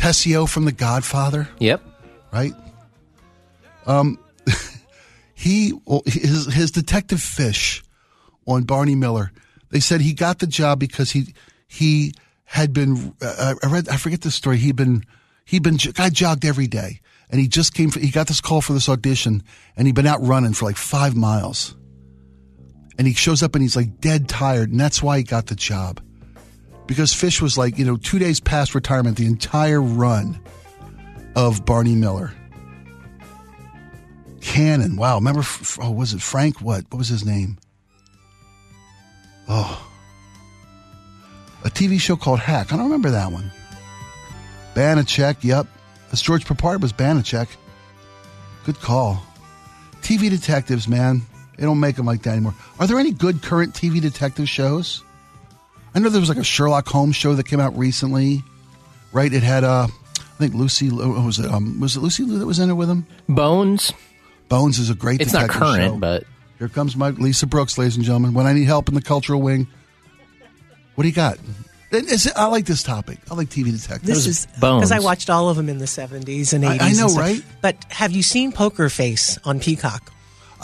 Tessio 0.04 0.46
from 0.46 0.66
The 0.66 0.72
Godfather, 0.72 1.48
Yep. 1.60 1.82
right? 2.30 2.52
Um, 3.86 4.18
he 5.34 5.72
well, 5.86 6.02
his 6.04 6.52
his 6.52 6.70
detective 6.70 7.22
fish 7.22 7.82
on 8.46 8.64
Barney 8.64 8.96
Miller. 8.96 9.32
They 9.70 9.80
said 9.80 10.02
he 10.02 10.12
got 10.12 10.40
the 10.40 10.46
job 10.46 10.78
because 10.78 11.12
he 11.12 11.32
he 11.68 12.12
had 12.44 12.74
been. 12.74 13.14
Uh, 13.22 13.54
I 13.62 13.66
read. 13.66 13.88
I 13.88 13.96
forget 13.96 14.20
the 14.20 14.30
story. 14.30 14.58
He'd 14.58 14.76
been 14.76 15.04
he'd 15.46 15.62
been 15.62 15.76
guy 15.76 16.10
jogged 16.10 16.44
every 16.44 16.66
day, 16.66 17.00
and 17.30 17.40
he 17.40 17.48
just 17.48 17.72
came. 17.72 17.90
For, 17.90 17.98
he 17.98 18.10
got 18.10 18.26
this 18.26 18.42
call 18.42 18.60
for 18.60 18.74
this 18.74 18.90
audition, 18.90 19.42
and 19.74 19.86
he'd 19.86 19.94
been 19.94 20.06
out 20.06 20.22
running 20.22 20.52
for 20.52 20.66
like 20.66 20.76
five 20.76 21.16
miles. 21.16 21.76
And 22.98 23.08
he 23.08 23.14
shows 23.14 23.42
up 23.42 23.54
and 23.54 23.62
he's 23.62 23.74
like 23.74 24.00
dead 24.00 24.28
tired, 24.28 24.70
and 24.70 24.78
that's 24.78 25.02
why 25.02 25.16
he 25.16 25.24
got 25.24 25.46
the 25.46 25.56
job. 25.56 26.02
Because 26.86 27.14
Fish 27.14 27.40
was 27.40 27.56
like, 27.56 27.78
you 27.78 27.84
know, 27.84 27.96
two 27.96 28.18
days 28.18 28.40
past 28.40 28.74
retirement, 28.74 29.16
the 29.16 29.26
entire 29.26 29.80
run 29.80 30.38
of 31.34 31.64
Barney 31.64 31.94
Miller. 31.94 32.32
Cannon. 34.40 34.96
Wow. 34.96 35.16
Remember, 35.16 35.42
oh, 35.80 35.90
was 35.90 36.12
it 36.12 36.20
Frank? 36.20 36.60
What? 36.60 36.84
What 36.90 36.98
was 36.98 37.08
his 37.08 37.24
name? 37.24 37.58
Oh. 39.48 39.90
A 41.64 41.70
TV 41.70 41.98
show 41.98 42.16
called 42.16 42.40
Hack. 42.40 42.72
I 42.72 42.76
don't 42.76 42.84
remember 42.84 43.10
that 43.10 43.32
one. 43.32 43.50
Banacek. 44.74 45.38
Yep. 45.42 45.66
That's 46.08 46.20
George 46.20 46.44
Peppard 46.44 46.82
was 46.82 46.92
Banacek. 46.92 47.48
Good 48.64 48.80
call. 48.80 49.24
TV 50.02 50.28
detectives, 50.28 50.86
man. 50.86 51.22
They 51.56 51.64
don't 51.64 51.80
make 51.80 51.96
them 51.96 52.06
like 52.06 52.22
that 52.22 52.32
anymore. 52.32 52.54
Are 52.78 52.86
there 52.86 52.98
any 52.98 53.12
good 53.12 53.42
current 53.42 53.74
TV 53.74 54.00
detective 54.00 54.48
shows? 54.48 55.02
I 55.94 56.00
know 56.00 56.08
there 56.08 56.20
was 56.20 56.28
like 56.28 56.38
a 56.38 56.44
Sherlock 56.44 56.88
Holmes 56.88 57.16
show 57.16 57.34
that 57.34 57.46
came 57.46 57.60
out 57.60 57.76
recently, 57.78 58.42
right? 59.12 59.32
It 59.32 59.42
had, 59.42 59.62
uh, 59.64 59.86
I 59.88 60.22
think 60.38 60.54
Lucy, 60.54 60.90
was 60.90 61.38
it? 61.38 61.50
Um, 61.50 61.78
was 61.80 61.96
it 61.96 62.00
Lucy 62.00 62.24
Liu 62.24 62.38
that 62.38 62.46
was 62.46 62.58
in 62.58 62.68
it 62.70 62.74
with 62.74 62.88
him? 62.90 63.06
Bones. 63.28 63.92
Bones 64.48 64.78
is 64.78 64.90
a 64.90 64.94
great. 64.94 65.20
It's 65.20 65.32
not 65.32 65.48
current, 65.48 65.94
show. 65.94 65.96
but 65.98 66.24
here 66.58 66.68
comes 66.68 66.96
my 66.96 67.10
Lisa 67.10 67.46
Brooks, 67.46 67.78
ladies 67.78 67.96
and 67.96 68.04
gentlemen. 68.04 68.34
When 68.34 68.46
I 68.46 68.52
need 68.52 68.64
help 68.64 68.88
in 68.88 68.94
the 68.94 69.02
cultural 69.02 69.40
wing, 69.40 69.66
what 70.96 71.02
do 71.02 71.08
you 71.08 71.14
got? 71.14 71.38
Is 71.92 72.26
it, 72.26 72.32
I 72.34 72.46
like 72.46 72.66
this 72.66 72.82
topic. 72.82 73.18
I 73.30 73.34
like 73.34 73.48
TV 73.50 73.66
detectives. 73.70 74.02
This 74.08 74.26
is 74.26 74.46
Bones. 74.60 74.80
because 74.80 74.90
I 74.92 74.98
watched 74.98 75.30
all 75.30 75.48
of 75.48 75.56
them 75.56 75.68
in 75.68 75.78
the 75.78 75.84
70s 75.84 76.52
and 76.52 76.64
80s. 76.64 76.80
I- 76.80 76.88
I 76.88 76.92
know, 76.92 77.06
right? 77.14 77.40
But 77.62 77.76
have 77.88 78.10
you 78.10 78.22
seen 78.24 78.50
Poker 78.50 78.88
Face 78.88 79.38
on 79.44 79.60
Peacock? 79.60 80.10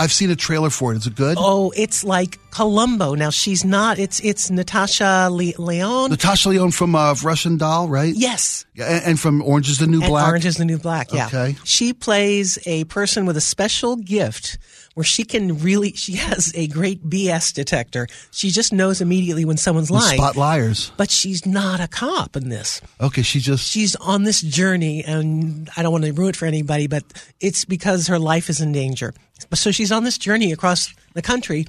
I've 0.00 0.12
seen 0.12 0.30
a 0.30 0.36
trailer 0.36 0.70
for 0.70 0.92
it. 0.92 0.96
Is 0.96 1.06
it 1.06 1.14
good? 1.14 1.36
Oh, 1.38 1.72
it's 1.76 2.02
like 2.02 2.38
Columbo. 2.50 3.14
Now 3.14 3.30
she's 3.30 3.64
not. 3.64 3.98
It's 3.98 4.18
it's 4.20 4.50
Natasha 4.50 5.28
Le- 5.30 5.52
Leon. 5.58 6.10
Natasha 6.10 6.48
Lyonne 6.48 6.70
from 6.70 6.94
uh, 6.94 7.14
Russian 7.22 7.56
Doll, 7.58 7.88
right? 7.88 8.14
yes. 8.16 8.64
And, 8.76 9.04
and 9.04 9.20
from 9.20 9.42
Orange 9.42 9.68
is 9.68 9.78
the 9.78 9.86
New 9.86 10.00
And 10.00 10.08
Black. 10.08 10.26
Orange 10.26 10.46
is 10.46 10.56
the 10.56 10.64
New 10.64 10.78
Black. 10.78 11.12
Yeah. 11.12 11.26
Okay. 11.26 11.56
She 11.64 11.92
plays 11.92 12.58
a 12.66 12.84
person 12.84 13.26
with 13.26 13.36
a 13.36 13.40
special 13.42 13.96
gift 13.96 14.56
where 14.94 15.04
she 15.04 15.24
can 15.24 15.58
really. 15.58 15.92
She 15.92 16.14
has 16.16 16.52
a 16.54 16.66
great 16.68 17.08
BS 17.08 17.54
detector. 17.54 18.06
She 18.30 18.50
just 18.50 18.72
knows 18.72 19.00
immediately 19.00 19.44
when 19.44 19.56
someone's 19.56 19.90
lying. 19.90 20.18
Spot 20.18 20.36
liars. 20.36 20.92
But 20.96 21.10
she's 21.10 21.46
not 21.46 21.80
a 21.80 21.88
cop 21.88 22.36
in 22.36 22.48
this. 22.48 22.80
Okay, 23.00 23.22
she 23.22 23.40
just. 23.40 23.68
she's 23.68 23.96
on 23.96 24.24
this 24.24 24.40
journey 24.40 25.04
and 25.04 25.70
I 25.76 25.82
don't 25.82 25.92
want 25.92 26.04
to 26.04 26.12
ruin 26.12 26.30
it 26.30 26.36
for 26.36 26.46
anybody, 26.46 26.86
but 26.86 27.04
it's 27.40 27.64
because 27.64 28.06
her 28.08 28.18
life 28.18 28.50
is 28.50 28.60
in 28.60 28.72
danger. 28.72 29.14
So 29.54 29.70
she's 29.70 29.92
on 29.92 30.04
this 30.04 30.18
journey 30.18 30.52
across 30.52 30.94
the 31.14 31.22
country 31.22 31.66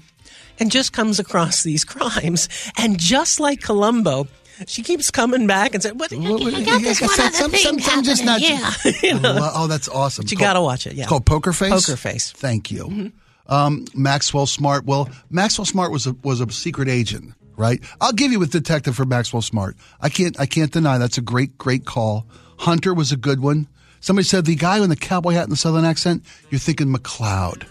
and 0.59 0.71
just 0.71 0.93
comes 0.93 1.19
across 1.19 1.63
these 1.63 1.83
crimes. 1.85 2.49
And 2.77 2.99
just 2.99 3.39
like 3.39 3.61
Columbo, 3.61 4.27
she 4.67 4.81
keeps 4.83 5.11
coming 5.11 5.47
back 5.47 5.73
and 5.73 5.81
saying, 5.83 5.97
"What? 5.97 6.11
What- 6.13 6.41
what- 6.41 6.53
I 6.53 6.61
got 6.63 6.81
this 6.81 7.01
one 7.01 7.09
some- 7.11 7.27
other 7.27 7.35
some- 7.37 7.51
thing 7.51 7.61
some- 7.61 7.79
some 7.79 8.03
just 8.03 8.23
not- 8.25 8.41
Yeah, 8.41 8.71
you 9.03 9.19
know. 9.19 9.33
Well, 9.35 9.51
oh, 9.55 9.67
that's 9.67 9.87
awesome. 9.89 10.23
But 10.25 10.31
you 10.31 10.37
got 10.37 10.53
to 10.53 10.61
watch 10.61 10.85
it. 10.87 10.93
Yeah, 10.93 11.03
It's 11.03 11.09
called 11.09 11.25
Poker 11.25 11.53
Face. 11.53 11.71
Poker 11.71 11.95
Face. 11.97 12.31
Thank 12.31 12.71
you. 12.71 13.11
Um, 13.47 13.85
Maxwell 13.93 14.45
Smart. 14.45 14.85
Well, 14.85 15.09
Maxwell 15.29 15.65
Smart 15.65 15.91
was 15.91 16.07
a 16.07 16.15
was 16.23 16.39
a 16.41 16.49
secret 16.51 16.87
agent, 16.87 17.33
right? 17.57 17.81
I'll 17.99 18.13
give 18.13 18.31
you 18.31 18.39
with 18.39 18.51
detective 18.51 18.95
for 18.95 19.05
Maxwell 19.05 19.41
Smart. 19.41 19.75
I 19.99 20.09
can't 20.09 20.39
I 20.39 20.45
can't 20.45 20.71
deny 20.71 20.97
that's 20.97 21.17
a 21.17 21.21
great 21.21 21.57
great 21.57 21.85
call. 21.85 22.25
Hunter 22.59 22.93
was 22.93 23.11
a 23.11 23.17
good 23.17 23.39
one. 23.41 23.67
Somebody 23.99 24.25
said 24.27 24.45
the 24.45 24.55
guy 24.55 24.77
in 24.81 24.89
the 24.89 24.95
cowboy 24.95 25.31
hat 25.33 25.43
and 25.43 25.51
the 25.51 25.55
southern 25.57 25.85
accent. 25.85 26.23
You're 26.49 26.59
thinking 26.59 26.87
McCloud, 26.93 27.63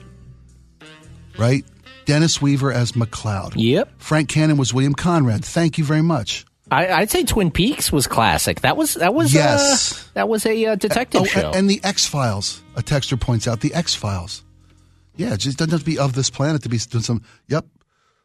right? 1.39 1.65
Dennis 2.07 2.41
Weaver 2.43 2.73
as 2.73 2.93
McCloud. 2.93 3.53
Yep. 3.57 3.93
Frank 3.99 4.29
Cannon 4.29 4.57
was 4.57 4.75
William 4.75 4.95
Conrad. 4.95 5.45
Thank 5.45 5.79
you 5.79 5.85
very 5.85 6.03
much. 6.03 6.45
I, 6.71 6.89
I'd 6.89 7.11
say 7.11 7.25
Twin 7.25 7.51
Peaks 7.51 7.91
was 7.91 8.07
classic. 8.07 8.61
That 8.61 8.77
was 8.77 8.95
that 8.95 9.13
was 9.13 9.35
Yes. 9.35 9.93
uh, 9.93 10.11
that 10.15 10.29
was 10.29 10.47
a 10.47 10.67
uh, 10.67 10.75
detective 10.77 11.23
Oh, 11.23 11.25
show. 11.25 11.51
and 11.53 11.69
the 11.69 11.81
X 11.83 12.07
Files. 12.07 12.63
A 12.77 12.83
texter 12.83 13.19
points 13.21 13.49
out 13.49 13.61
the 13.61 13.75
X 13.75 13.95
Files. 13.95 14.45
Yeah, 15.17 15.35
it 15.35 15.39
just 15.41 15.59
doesn't 15.59 15.73
have 15.73 15.81
to 15.81 15.87
be 15.87 15.99
of 15.99 16.13
this 16.15 16.31
planet 16.31 16.63
to 16.63 16.69
be 16.69 16.79
doing 16.79 17.03
some. 17.03 17.23
Yep, 17.49 17.67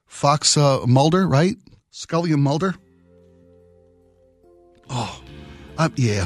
Fox 0.05 0.55
uh, 0.57 0.85
Mulder, 0.85 1.27
right? 1.27 1.55
Scully 1.89 2.31
and 2.31 2.43
Mulder. 2.43 2.75
Oh, 4.89 5.21
uh, 5.77 5.89
yeah. 5.95 6.25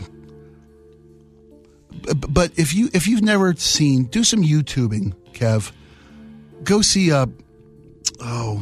B- 1.91 2.13
But 2.13 2.51
if 2.57 2.73
you 2.73 2.89
if 2.93 3.07
you've 3.07 3.21
never 3.23 3.53
seen, 3.55 4.03
do 4.05 4.23
some 4.23 4.43
YouTubing, 4.43 5.15
Kev. 5.33 5.71
Go 6.63 6.81
see. 6.81 7.11
Uh, 7.11 7.27
oh, 8.19 8.61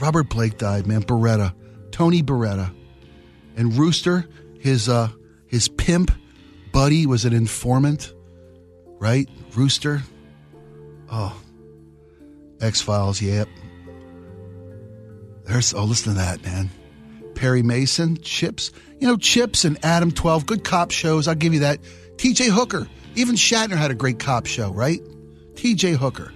Robert 0.00 0.28
Blake 0.28 0.58
died, 0.58 0.86
man. 0.86 1.02
Baretta, 1.02 1.52
Tony 1.96 2.22
Baretta, 2.22 2.74
and 3.56 3.74
Rooster. 3.74 4.26
His 4.60 4.86
uh 4.86 5.08
his 5.46 5.66
pimp 5.66 6.10
buddy 6.70 7.06
was 7.06 7.24
an 7.24 7.32
informant, 7.32 8.12
right? 8.98 9.26
Rooster. 9.54 10.02
Oh, 11.10 11.34
X 12.60 12.82
Files. 12.82 13.22
Yep. 13.22 13.48
There's 15.44 15.72
oh, 15.72 15.84
listen 15.84 16.12
to 16.12 16.18
that, 16.18 16.44
man. 16.44 16.68
Perry 17.34 17.62
Mason, 17.62 18.18
Chips. 18.18 18.72
You 19.00 19.08
know, 19.08 19.16
Chips 19.16 19.64
and 19.64 19.82
Adam 19.82 20.12
12, 20.12 20.44
good 20.44 20.64
cop 20.64 20.90
shows. 20.90 21.26
I'll 21.26 21.34
give 21.34 21.54
you 21.54 21.60
that. 21.60 21.80
TJ 22.16 22.50
Hooker. 22.50 22.86
Even 23.14 23.36
Shatner 23.36 23.76
had 23.76 23.90
a 23.90 23.94
great 23.94 24.18
cop 24.18 24.44
show, 24.44 24.70
right? 24.70 25.00
TJ 25.54 25.96
Hooker. 25.96 26.30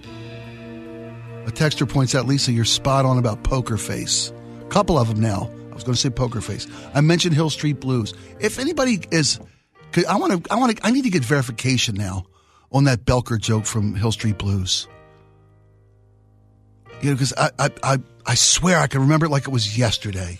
A 1.45 1.51
texter 1.51 1.87
points 1.87 2.15
out, 2.15 2.25
Lisa, 2.25 2.51
you're 2.51 2.65
spot 2.65 3.05
on 3.05 3.19
about 3.19 3.43
Poker 3.43 3.77
Face. 3.77 4.33
Couple 4.71 4.97
of 4.97 5.09
them 5.09 5.19
now. 5.19 5.49
I 5.69 5.73
was 5.73 5.83
going 5.83 5.95
to 5.95 5.99
say 5.99 6.09
Poker 6.09 6.39
Face. 6.39 6.65
I 6.93 7.01
mentioned 7.01 7.35
Hill 7.35 7.49
Street 7.49 7.81
Blues. 7.81 8.13
If 8.39 8.57
anybody 8.57 9.01
is, 9.11 9.37
I 10.07 10.15
want 10.15 10.45
to, 10.45 10.53
I 10.53 10.55
want 10.55 10.77
to, 10.77 10.87
I 10.87 10.91
need 10.91 11.03
to 11.03 11.09
get 11.09 11.25
verification 11.25 11.95
now 11.95 12.23
on 12.71 12.85
that 12.85 13.03
Belker 13.03 13.37
joke 13.37 13.65
from 13.65 13.95
Hill 13.95 14.13
Street 14.13 14.37
Blues. 14.37 14.87
You 17.01 17.09
know, 17.09 17.15
because 17.15 17.33
I, 17.37 17.49
I, 17.59 17.69
I, 17.83 17.97
I 18.25 18.35
swear 18.35 18.79
I 18.79 18.87
can 18.87 19.01
remember 19.01 19.25
it 19.25 19.29
like 19.29 19.43
it 19.43 19.51
was 19.51 19.77
yesterday. 19.77 20.39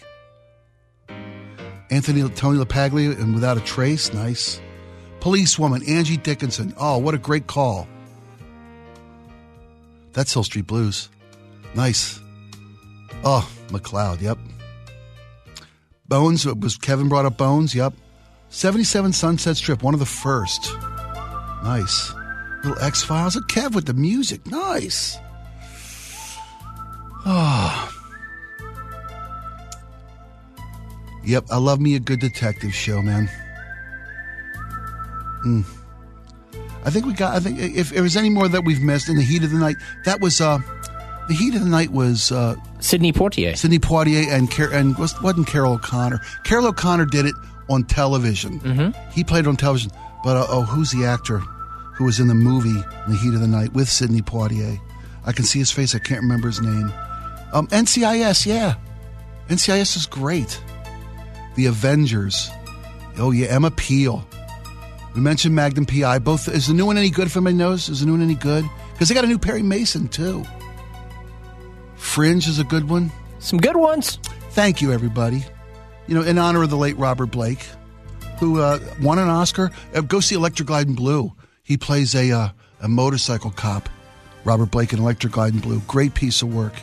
Anthony 1.89 2.27
Tony 2.29 2.57
LaPaglia 2.57 3.19
and 3.19 3.33
Without 3.33 3.57
a 3.57 3.61
Trace, 3.61 4.13
nice. 4.13 4.61
Policewoman 5.19 5.83
Angie 5.85 6.15
Dickinson. 6.15 6.73
Oh, 6.77 6.99
what 6.99 7.13
a 7.13 7.17
great 7.17 7.47
call. 7.47 7.85
That's 10.13 10.33
Hill 10.33 10.45
Street 10.45 10.67
Blues. 10.67 11.09
Nice. 11.75 12.21
Oh, 13.25 13.49
McCloud, 13.71 14.21
yep. 14.21 14.37
Bones 16.07 16.45
was 16.45 16.77
Kevin 16.77 17.09
brought 17.09 17.25
up 17.25 17.37
Bones, 17.37 17.73
yep. 17.73 17.93
77 18.49 19.13
Sunset 19.13 19.55
Strip, 19.55 19.81
one 19.81 19.93
of 19.93 19.99
the 19.99 20.05
first. 20.05 20.73
Nice. 21.63 22.13
Little 22.63 22.81
X 22.83 23.01
Files. 23.01 23.35
Kev 23.47 23.73
with 23.73 23.85
the 23.85 23.93
music. 23.93 24.45
Nice. 24.45 25.17
Oh. 27.25 27.97
Yep, 31.23 31.45
I 31.51 31.57
love 31.57 31.79
me 31.79 31.95
a 31.95 31.99
good 31.99 32.19
detective 32.19 32.73
show, 32.73 33.01
man. 33.01 33.29
Mm. 35.45 35.65
I 36.83 36.89
think 36.89 37.05
we 37.05 37.13
got. 37.13 37.35
I 37.35 37.39
think 37.39 37.59
if, 37.59 37.75
if 37.77 37.89
there 37.91 38.03
was 38.03 38.17
any 38.17 38.29
more 38.29 38.47
that 38.47 38.65
we've 38.65 38.81
missed 38.81 39.07
in 39.07 39.15
the 39.15 39.23
heat 39.23 39.43
of 39.43 39.51
the 39.51 39.59
night, 39.59 39.75
that 40.05 40.19
was 40.19 40.41
uh, 40.41 40.59
the 41.27 41.33
heat 41.33 41.55
of 41.55 41.61
the 41.61 41.69
night 41.69 41.91
was 41.91 42.31
uh, 42.31 42.55
Sidney 42.79 43.13
Portier. 43.13 43.55
Sidney 43.55 43.79
Poitier 43.79 44.27
and 44.27 44.51
Car- 44.51 44.71
and 44.73 44.97
was, 44.97 45.19
wasn't 45.21 45.47
Carroll 45.47 45.73
O'Connor. 45.73 46.21
Carroll 46.43 46.67
O'Connor 46.67 47.05
did 47.05 47.25
it 47.25 47.35
on 47.69 47.83
television. 47.83 48.59
Mm-hmm. 48.59 49.11
He 49.11 49.23
played 49.23 49.47
on 49.47 49.55
television. 49.55 49.91
But 50.23 50.37
uh, 50.37 50.45
oh, 50.49 50.63
who's 50.63 50.91
the 50.91 51.05
actor 51.05 51.39
who 51.39 52.05
was 52.05 52.19
in 52.19 52.27
the 52.27 52.35
movie 52.35 52.69
in 52.69 53.11
the 53.11 53.17
heat 53.17 53.33
of 53.33 53.39
the 53.39 53.47
night 53.47 53.73
with 53.73 53.89
Sidney 53.89 54.21
Poitier? 54.21 54.79
I 55.25 55.31
can 55.31 55.45
see 55.45 55.59
his 55.59 55.71
face. 55.71 55.95
I 55.95 55.99
can't 55.99 56.21
remember 56.21 56.47
his 56.47 56.61
name. 56.61 56.91
Um, 57.53 57.67
NCIS, 57.67 58.45
yeah, 58.45 58.75
NCIS 59.49 59.97
is 59.97 60.05
great. 60.05 60.61
The 61.55 61.65
Avengers. 61.65 62.49
Oh 63.17 63.31
yeah, 63.31 63.47
Emma 63.47 63.71
Peel. 63.71 64.25
We 65.15 65.21
mentioned 65.21 65.53
Magnum 65.53 65.85
PI. 65.85 66.19
Both 66.19 66.47
is 66.47 66.67
the 66.67 66.73
new 66.73 66.85
one 66.85 66.97
any 66.97 67.09
good? 67.09 67.27
If 67.27 67.35
anybody 67.35 67.57
knows, 67.57 67.89
is 67.89 67.99
the 67.99 68.05
new 68.05 68.13
one 68.13 68.21
any 68.21 68.35
good? 68.35 68.63
Because 68.93 69.09
they 69.09 69.15
got 69.15 69.25
a 69.25 69.27
new 69.27 69.37
Perry 69.37 69.61
Mason 69.61 70.07
too. 70.07 70.45
Fringe 72.01 72.47
is 72.47 72.59
a 72.59 72.65
good 72.65 72.89
one. 72.89 73.09
Some 73.39 73.59
good 73.59 73.77
ones. 73.77 74.17
Thank 74.49 74.81
you, 74.81 74.91
everybody. 74.91 75.45
You 76.07 76.15
know, 76.15 76.23
in 76.23 76.37
honor 76.37 76.63
of 76.63 76.69
the 76.69 76.75
late 76.75 76.97
Robert 76.97 77.27
Blake, 77.27 77.65
who 78.37 78.59
uh, 78.59 78.79
won 79.01 79.17
an 79.17 79.29
Oscar. 79.29 79.71
Uh, 79.95 80.01
go 80.01 80.19
see 80.19 80.35
Electric 80.35 80.67
Glide 80.67 80.87
in 80.87 80.95
Blue. 80.95 81.31
He 81.63 81.77
plays 81.77 82.13
a 82.13 82.31
uh, 82.31 82.49
a 82.81 82.89
motorcycle 82.89 83.51
cop. 83.51 83.87
Robert 84.43 84.71
Blake 84.71 84.91
in 84.91 84.99
Electric 84.99 85.31
Glide 85.31 85.53
in 85.53 85.59
Blue. 85.61 85.79
Great 85.87 86.13
piece 86.13 86.41
of 86.41 86.53
work. 86.53 86.73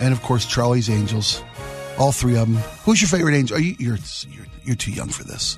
And 0.00 0.12
of 0.12 0.20
course, 0.22 0.44
Charlie's 0.44 0.90
Angels. 0.90 1.42
All 1.98 2.12
three 2.12 2.36
of 2.36 2.52
them. 2.52 2.62
Who's 2.84 3.00
your 3.00 3.08
favorite 3.08 3.34
angel? 3.34 3.56
Are 3.56 3.60
you, 3.60 3.74
you're, 3.78 3.96
you're 4.28 4.46
you're 4.64 4.76
too 4.76 4.90
young 4.90 5.08
for 5.08 5.24
this. 5.24 5.56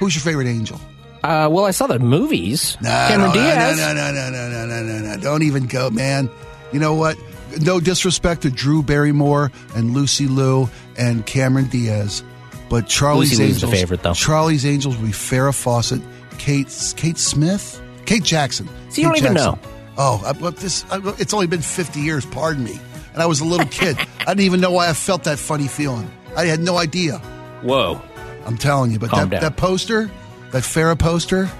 Who's 0.00 0.14
your 0.14 0.22
favorite 0.22 0.48
angel? 0.48 0.78
Uh, 1.22 1.48
well, 1.50 1.64
I 1.64 1.70
saw 1.70 1.86
the 1.86 1.98
movies. 1.98 2.76
No, 2.82 2.90
Cameron 2.90 3.28
no, 3.28 3.34
Diaz. 3.34 3.78
No, 3.78 3.94
no, 3.94 4.12
no, 4.12 4.30
no, 4.30 4.48
no, 4.50 4.66
no, 4.66 4.82
no, 4.82 4.98
no. 4.98 5.22
Don't 5.22 5.44
even 5.44 5.66
go, 5.66 5.88
man. 5.88 6.28
You 6.72 6.80
know 6.80 6.92
what? 6.94 7.16
No 7.60 7.80
disrespect 7.80 8.42
to 8.42 8.50
Drew 8.50 8.82
Barrymore 8.82 9.50
and 9.74 9.94
Lucy 9.94 10.26
Liu 10.26 10.68
and 10.96 11.24
Cameron 11.26 11.68
Diaz, 11.68 12.22
but 12.68 12.86
Charlie's 12.88 13.30
Lucy 13.32 13.42
Liu's 13.44 13.56
Angels. 13.56 13.70
the 13.70 13.76
favorite, 13.76 14.02
though. 14.02 14.14
Charlie's 14.14 14.66
Angels 14.66 14.96
would 14.96 15.06
be 15.06 15.12
Farrah 15.12 15.54
Fawcett, 15.54 16.02
Kate, 16.38 16.68
Kate 16.96 17.18
Smith, 17.18 17.82
Kate 18.06 18.22
Jackson. 18.22 18.66
So 18.66 18.72
you 18.72 18.88
Kate 18.90 19.02
don't 19.02 19.16
even 19.18 19.34
know. 19.34 19.58
Oh, 19.96 20.22
I, 20.24 20.32
well, 20.32 20.52
this. 20.52 20.84
I, 20.90 21.00
it's 21.18 21.34
only 21.34 21.46
been 21.46 21.62
fifty 21.62 22.00
years. 22.00 22.24
Pardon 22.26 22.64
me. 22.64 22.78
And 23.14 23.22
I 23.22 23.26
was 23.26 23.40
a 23.40 23.44
little 23.44 23.66
kid. 23.66 23.96
I 24.20 24.26
didn't 24.26 24.40
even 24.40 24.60
know 24.60 24.70
why 24.70 24.88
I 24.88 24.92
felt 24.92 25.24
that 25.24 25.38
funny 25.38 25.66
feeling. 25.66 26.08
I 26.36 26.44
had 26.44 26.60
no 26.60 26.76
idea. 26.76 27.18
Whoa. 27.62 28.00
I'm 28.46 28.56
telling 28.56 28.92
you, 28.92 28.98
but 28.98 29.10
Calm 29.10 29.28
that, 29.28 29.30
down. 29.30 29.42
that 29.42 29.56
poster, 29.56 30.08
that 30.52 30.62
Farrah 30.62 30.98
poster, 30.98 31.50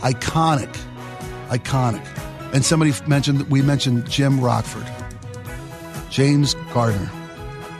iconic, 0.00 0.74
iconic. 1.48 2.04
And 2.54 2.64
somebody 2.64 2.92
mentioned 3.06 3.50
we 3.50 3.60
mentioned 3.62 4.08
Jim 4.08 4.40
Rockford, 4.40 4.86
James 6.14 6.54
Gardner, 6.72 7.10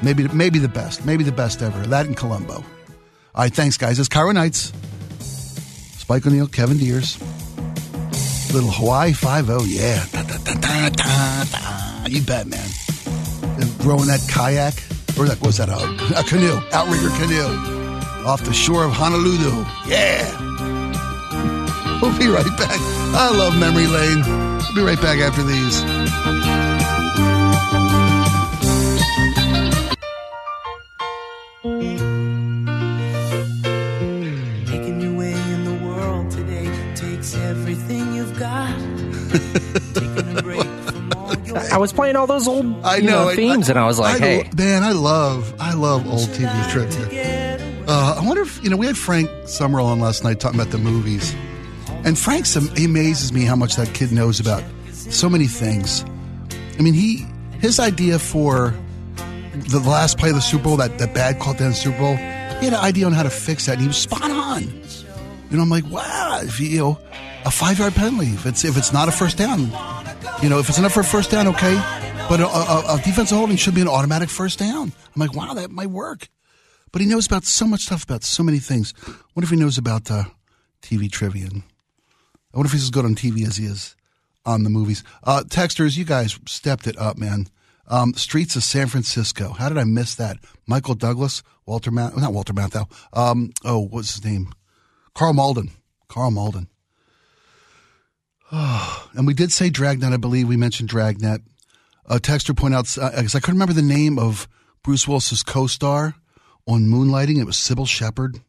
maybe 0.03 0.27
maybe 0.29 0.59
the 0.59 0.69
best, 0.69 1.07
maybe 1.07 1.23
the 1.23 1.31
best 1.31 1.63
ever. 1.63 1.87
That 1.87 2.07
in 2.07 2.15
Columbo. 2.15 2.55
All 2.55 2.65
right, 3.37 3.55
thanks 3.55 3.77
guys. 3.77 4.01
It's 4.01 4.09
KIRO 4.09 4.35
Nights. 4.35 4.73
Spike 5.21 6.27
O'Neill, 6.27 6.49
Kevin 6.49 6.77
Deers, 6.77 7.17
little 8.53 8.73
Hawaii 8.73 9.13
Five 9.13 9.49
O, 9.51 9.63
yeah, 9.63 10.05
da, 10.11 10.23
da, 10.25 10.55
da. 10.55 12.07
you 12.09 12.23
bet, 12.23 12.49
man. 12.49 12.69
And 13.61 13.85
rowing 13.85 14.09
that 14.09 14.27
kayak 14.29 14.75
or 15.17 15.27
that 15.27 15.41
was 15.41 15.59
that 15.59 15.69
a, 15.69 16.19
a 16.19 16.25
canoe, 16.25 16.59
outrigger 16.73 17.11
canoe 17.11 17.55
off 18.27 18.43
the 18.43 18.53
shore 18.53 18.85
of 18.85 18.91
Honolulu. 18.91 19.65
Yeah. 19.87 20.27
We'll 22.03 22.19
be 22.19 22.27
right 22.27 22.45
back. 22.59 22.81
I 23.15 23.31
love 23.31 23.57
Memory 23.57 23.87
Lane. 23.87 24.25
We'll 24.27 24.75
be 24.75 24.83
right 24.83 25.01
back 25.01 25.21
after 25.21 25.45
these. 25.45 26.94
Was 41.85 41.93
playing 41.93 42.17
all 42.17 42.27
those 42.27 42.49
old 42.49 42.65
I 42.83 42.97
you 42.97 43.03
know, 43.11 43.31
themes, 43.35 43.69
and 43.69 43.79
I 43.79 43.85
was 43.87 43.99
like, 43.99 44.17
I- 44.17 44.25
hey, 44.25 44.51
man, 44.57 44.83
I 44.83 44.93
love, 44.93 45.55
I 45.61 45.75
love 45.75 46.07
old 46.11 46.29
TV 46.31 46.71
trivia. 46.71 47.59
Uh, 47.87 48.17
I 48.19 48.27
wonder 48.27 48.41
if 48.41 48.65
you 48.65 48.71
know 48.71 48.79
we 48.79 48.87
had 48.87 48.97
Frank 48.97 49.29
Summerall 49.45 49.87
on 49.89 50.01
last 50.01 50.25
night 50.25 50.41
talking 50.41 50.59
about 50.59 50.73
the 50.73 50.79
movies, 50.79 51.35
and 52.05 52.19
Frank's 52.19 52.55
he 52.79 52.87
amazes 52.87 53.33
me 53.35 53.45
how 53.45 53.55
much 53.57 53.77
that 53.77 53.93
kid 53.93 54.13
knows 54.13 54.41
about 54.41 54.63
so 54.93 55.29
many 55.29 55.47
things. 55.47 56.03
I 56.79 56.83
mean, 56.83 56.95
he 56.95 57.27
his 57.61 57.79
idea 57.79 58.19
for 58.19 58.75
the 59.53 59.81
last 59.81 60.17
play 60.17 60.31
of 60.31 60.35
the 60.37 60.41
Super 60.41 60.65
Bowl, 60.65 60.77
that, 60.79 60.99
that 60.99 61.13
bad 61.15 61.39
call 61.39 61.53
at 61.53 61.59
the 61.59 61.65
end 61.65 61.75
the 61.75 61.79
Super 61.79 61.99
Bowl, 61.99 62.17
he 62.17 62.65
had 62.65 62.73
an 62.73 62.75
idea 62.77 63.05
on 63.07 63.13
how 63.13 63.23
to 63.23 63.31
fix 63.31 63.67
that, 63.67 63.73
and 63.73 63.83
he 63.83 63.87
was 63.89 63.97
spot 63.99 64.31
on. 64.31 64.63
You 65.51 65.57
know, 65.59 65.63
I'm 65.63 65.69
like, 65.71 65.89
wow, 65.91 66.41
if 66.43 66.59
you, 66.59 66.69
you 66.69 66.79
know, 66.79 66.99
a 67.45 67.51
five 67.51 67.79
yard 67.79 67.95
penalty, 67.95 68.29
if 68.29 68.47
it's 68.47 68.65
if 68.65 68.79
it's 68.79 68.93
not 68.95 69.09
a 69.09 69.13
first 69.13 69.37
down, 69.37 69.71
you 70.45 70.51
know, 70.51 70.59
if 70.59 70.69
it's 70.69 70.77
enough 70.77 70.93
for 70.93 71.01
a 71.01 71.05
first 71.05 71.31
down, 71.31 71.49
okay, 71.49 71.75
but 72.29 72.39
a, 72.39 72.47
a, 72.47 72.97
a 72.97 73.01
defensive 73.03 73.39
holding 73.39 73.57
should 73.57 73.75
be 73.75 73.81
an 73.81 73.89
automatic 73.89 74.29
first 74.29 74.59
down. 74.59 74.93
I'm 74.93 75.19
like, 75.21 75.35
wow, 75.35 75.55
that 75.55 75.71
might 75.71 75.89
work. 75.89 76.29
But 76.93 77.01
he 77.01 77.09
knows 77.09 77.27
about 77.27 77.45
so 77.45 77.67
much 77.67 77.81
stuff 77.81 78.05
about 78.05 78.25
so 78.25 78.43
many 78.43 78.59
things. 78.59 78.93
What 79.33 79.43
if 79.43 79.49
he 79.49 79.57
knows 79.57 79.79
about 79.79 80.11
uh, 80.11 80.25
TV 80.83 81.11
trivia? 81.11 81.47
I 81.47 81.63
wonder 82.53 82.67
if 82.67 82.73
he's 82.73 82.83
as 82.83 82.91
good 82.91 83.07
on 83.07 83.15
TV 83.15 83.47
as 83.47 83.57
he 83.57 83.65
is 83.65 83.97
on 84.45 84.65
the 84.65 84.71
movies. 84.71 85.03
Uh, 85.23 85.45
texters, 85.47 85.97
you 85.97 86.05
guys 86.05 86.39
stepped 86.45 86.87
it 86.87 86.99
up, 86.99 87.17
man. 87.17 87.47
Um, 87.89 88.13
Streets 88.13 88.55
of 88.55 88.65
San 88.65 88.89
Francisco. 88.89 89.55
How 89.55 89.71
did 89.71 89.79
I 89.79 89.85
miss 89.85 90.15
that? 90.17 90.37
Michael 90.67 90.95
Douglas, 90.95 91.43
Walter 91.65 91.91
Matt, 91.91 92.19
not 92.19 92.35
Walter 92.35 92.53
Matthau. 92.53 92.87
Um, 93.15 93.55
oh, 93.65 93.79
what's 93.79 94.17
his 94.17 94.23
name? 94.23 94.53
Karl 95.15 95.33
Malden. 95.33 95.71
Karl 96.09 96.31
Malden. 96.31 96.69
Oh, 98.57 99.09
and 99.15 99.27
we 99.27 99.35
did 99.35 99.53
say 99.53 99.69
Dragnet. 99.69 100.13
I 100.13 100.17
believe 100.17 100.49
we 100.49 100.57
mentioned 100.57 100.89
Dragnet. 100.89 101.43
A 102.07 102.19
texter 102.19 102.57
point 102.57 102.75
out 102.75 102.85
because 102.85 103.35
I 103.35 103.41
couldn't 103.41 103.55
remember 103.55 103.73
the 103.73 103.83
name 103.83 104.19
of 104.19 104.47
Bruce 104.83 105.09
Willis's 105.09 105.43
co-star 105.43 106.15
on 106.67 106.83
Moonlighting. 106.83 107.39
It 107.39 107.45
was 107.45 107.57
Cybill 107.57 107.89
Shepherd. 107.89 108.41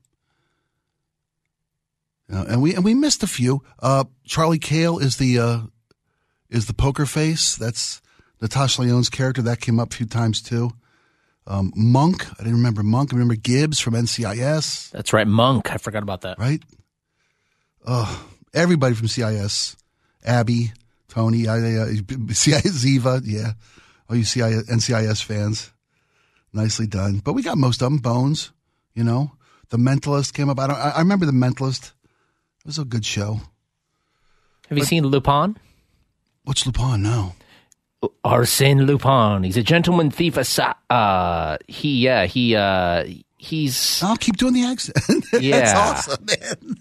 Uh, 2.31 2.45
and 2.49 2.61
we 2.61 2.75
and 2.75 2.83
we 2.83 2.93
missed 2.93 3.23
a 3.23 3.27
few. 3.27 3.61
Uh, 3.79 4.03
Charlie 4.25 4.59
Cale 4.59 4.97
is 4.97 5.17
the 5.17 5.39
uh, 5.39 5.59
is 6.49 6.65
the 6.65 6.73
poker 6.73 7.05
face. 7.05 7.55
That's 7.55 8.01
Natasha 8.41 8.81
Lyonne's 8.81 9.09
character. 9.09 9.41
That 9.41 9.61
came 9.61 9.79
up 9.79 9.93
a 9.93 9.95
few 9.95 10.05
times 10.05 10.41
too. 10.41 10.71
Um, 11.47 11.71
Monk, 11.75 12.25
I 12.33 12.37
didn't 12.37 12.53
remember 12.57 12.81
Monk. 12.83 13.13
I 13.13 13.15
remember 13.15 13.35
Gibbs 13.35 13.79
from 13.79 13.93
NCIS, 13.93 14.89
that's 14.89 15.13
right, 15.13 15.27
Monk. 15.27 15.71
I 15.71 15.77
forgot 15.77 16.01
about 16.01 16.21
that. 16.21 16.39
right? 16.39 16.61
Oh, 17.85 18.27
everybody 18.51 18.95
from 18.95 19.07
CIS, 19.07 19.77
Abby, 20.25 20.71
Tony, 21.07 21.47
I, 21.47 21.59
CIS, 21.59 22.83
Ziva, 22.85 23.21
yeah. 23.23 23.53
Oh, 24.09 24.13
you 24.15 24.23
CIS, 24.23 24.63
NCIS 24.69 25.23
fans. 25.23 25.71
nicely 26.53 26.87
done. 26.87 27.19
But 27.23 27.33
we 27.33 27.43
got 27.43 27.57
most 27.57 27.81
of 27.81 27.91
them. 27.91 27.97
Bones, 27.99 28.51
you 28.93 29.03
know, 29.03 29.31
The 29.69 29.77
Mentalist 29.77 30.33
came 30.33 30.49
up. 30.49 30.59
I 30.59 30.67
don't. 30.67 30.77
I, 30.77 30.89
I 30.91 30.99
remember 30.99 31.25
The 31.25 31.31
Mentalist. 31.31 31.91
It 32.59 32.65
was 32.67 32.79
a 32.79 32.85
good 32.85 33.05
show. 33.05 33.39
Have 34.69 34.77
you 34.77 34.83
seen 34.83 35.05
Lupin? 35.05 35.57
What's 36.43 36.65
Lupin? 36.65 37.03
now? 37.03 37.35
Arsène 38.23 38.85
Lupin. 38.85 39.43
He's 39.43 39.57
a 39.57 39.63
gentleman 39.63 40.11
thief. 40.11 40.37
Assa- 40.37 40.75
uh, 40.89 41.57
he 41.67 41.99
yeah 42.01 42.25
he 42.25 42.55
uh 42.55 43.03
he's 43.37 44.01
I'll 44.03 44.17
keep 44.17 44.37
doing 44.37 44.53
the 44.53 44.63
accent. 44.65 45.25
Yeah. 45.39 45.59
That's 45.59 46.07
awesome, 46.09 46.25
man. 46.25 46.75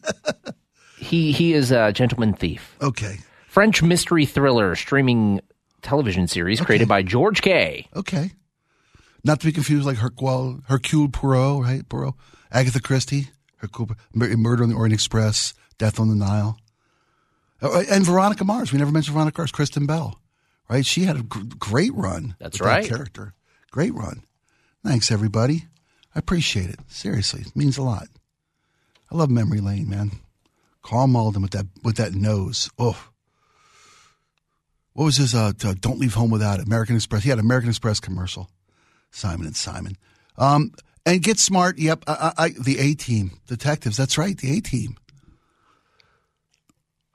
he 0.98 1.32
he 1.32 1.52
is 1.54 1.70
a 1.72 1.92
gentleman 1.92 2.34
thief. 2.34 2.76
Okay. 2.82 3.18
French 3.54 3.84
mystery 3.84 4.26
thriller 4.26 4.74
streaming 4.74 5.40
television 5.80 6.26
series 6.26 6.60
created 6.60 6.88
by 6.88 7.04
George 7.04 7.40
Kay. 7.40 7.86
Okay. 7.94 8.32
Not 9.22 9.38
to 9.38 9.46
be 9.46 9.52
confused 9.52 9.86
like 9.86 9.98
Hercule, 9.98 10.58
Hercule 10.66 11.08
Poirot, 11.08 11.62
right? 11.62 11.88
Poirot. 11.88 12.14
Agatha 12.50 12.80
Christie, 12.80 13.28
Hercule, 13.58 13.90
Murder 14.12 14.64
on 14.64 14.70
the 14.70 14.74
Orient 14.74 14.92
Express, 14.92 15.54
Death 15.78 16.00
on 16.00 16.08
the 16.08 16.16
Nile. 16.16 16.58
Oh, 17.62 17.80
And 17.88 18.04
Veronica 18.04 18.44
Mars. 18.44 18.72
We 18.72 18.78
never 18.80 18.90
mentioned 18.90 19.14
Veronica 19.14 19.42
Mars. 19.42 19.52
Kristen 19.52 19.86
Bell, 19.86 20.20
right? 20.68 20.84
She 20.84 21.04
had 21.04 21.16
a 21.16 21.22
great 21.22 21.94
run. 21.94 22.34
That's 22.40 22.58
with 22.58 22.68
that 22.68 22.74
right. 22.74 22.88
character. 22.88 23.34
Great 23.70 23.94
run. 23.94 24.24
Thanks, 24.84 25.12
everybody. 25.12 25.66
I 26.12 26.18
appreciate 26.18 26.70
it. 26.70 26.80
Seriously, 26.88 27.42
it 27.42 27.54
means 27.54 27.78
a 27.78 27.82
lot. 27.82 28.08
I 29.12 29.16
love 29.16 29.30
Memory 29.30 29.60
Lane, 29.60 29.88
man. 29.88 30.10
Karl 30.82 31.06
Malden 31.06 31.40
with 31.40 31.52
that 31.52 31.66
with 31.84 31.98
that 31.98 32.14
nose. 32.14 32.68
Oh, 32.80 33.10
what 34.94 35.04
was 35.04 35.16
his? 35.18 35.34
Uh, 35.34 35.52
Don't 35.80 35.98
leave 35.98 36.14
home 36.14 36.30
without 36.30 36.60
it. 36.60 36.66
American 36.66 36.96
Express. 36.96 37.22
He 37.22 37.30
had 37.30 37.38
American 37.38 37.70
Express 37.70 38.00
commercial. 38.00 38.48
Simon 39.10 39.46
and 39.46 39.56
Simon. 39.56 39.96
Um, 40.38 40.72
and 41.06 41.22
get 41.22 41.38
smart. 41.38 41.78
Yep, 41.78 42.04
I, 42.06 42.12
I, 42.12 42.44
I, 42.44 42.48
the 42.50 42.78
A 42.78 42.94
team 42.94 43.38
detectives. 43.46 43.96
That's 43.96 44.18
right, 44.18 44.36
the 44.36 44.56
A 44.56 44.60
team. 44.60 44.96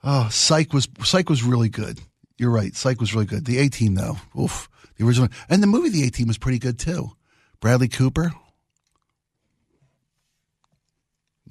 Oh, 0.03 0.29
Psych 0.29 0.71
was 0.73 0.87
Psych 1.03 1.29
was 1.29 1.43
really 1.43 1.69
good. 1.69 1.99
You're 2.37 2.51
right. 2.51 2.73
Psych 2.75 3.01
was 3.01 3.13
really 3.13 3.25
good. 3.25 3.45
The 3.45 3.57
A 3.57 3.69
team 3.69 3.95
though, 3.95 4.17
oof, 4.39 4.69
the 4.97 5.05
original 5.05 5.27
and 5.49 5.61
the 5.61 5.67
movie 5.67 5.89
The 5.89 6.07
A 6.07 6.09
Team 6.09 6.27
was 6.27 6.37
pretty 6.37 6.59
good 6.59 6.79
too. 6.79 7.11
Bradley 7.59 7.89
Cooper. 7.89 8.31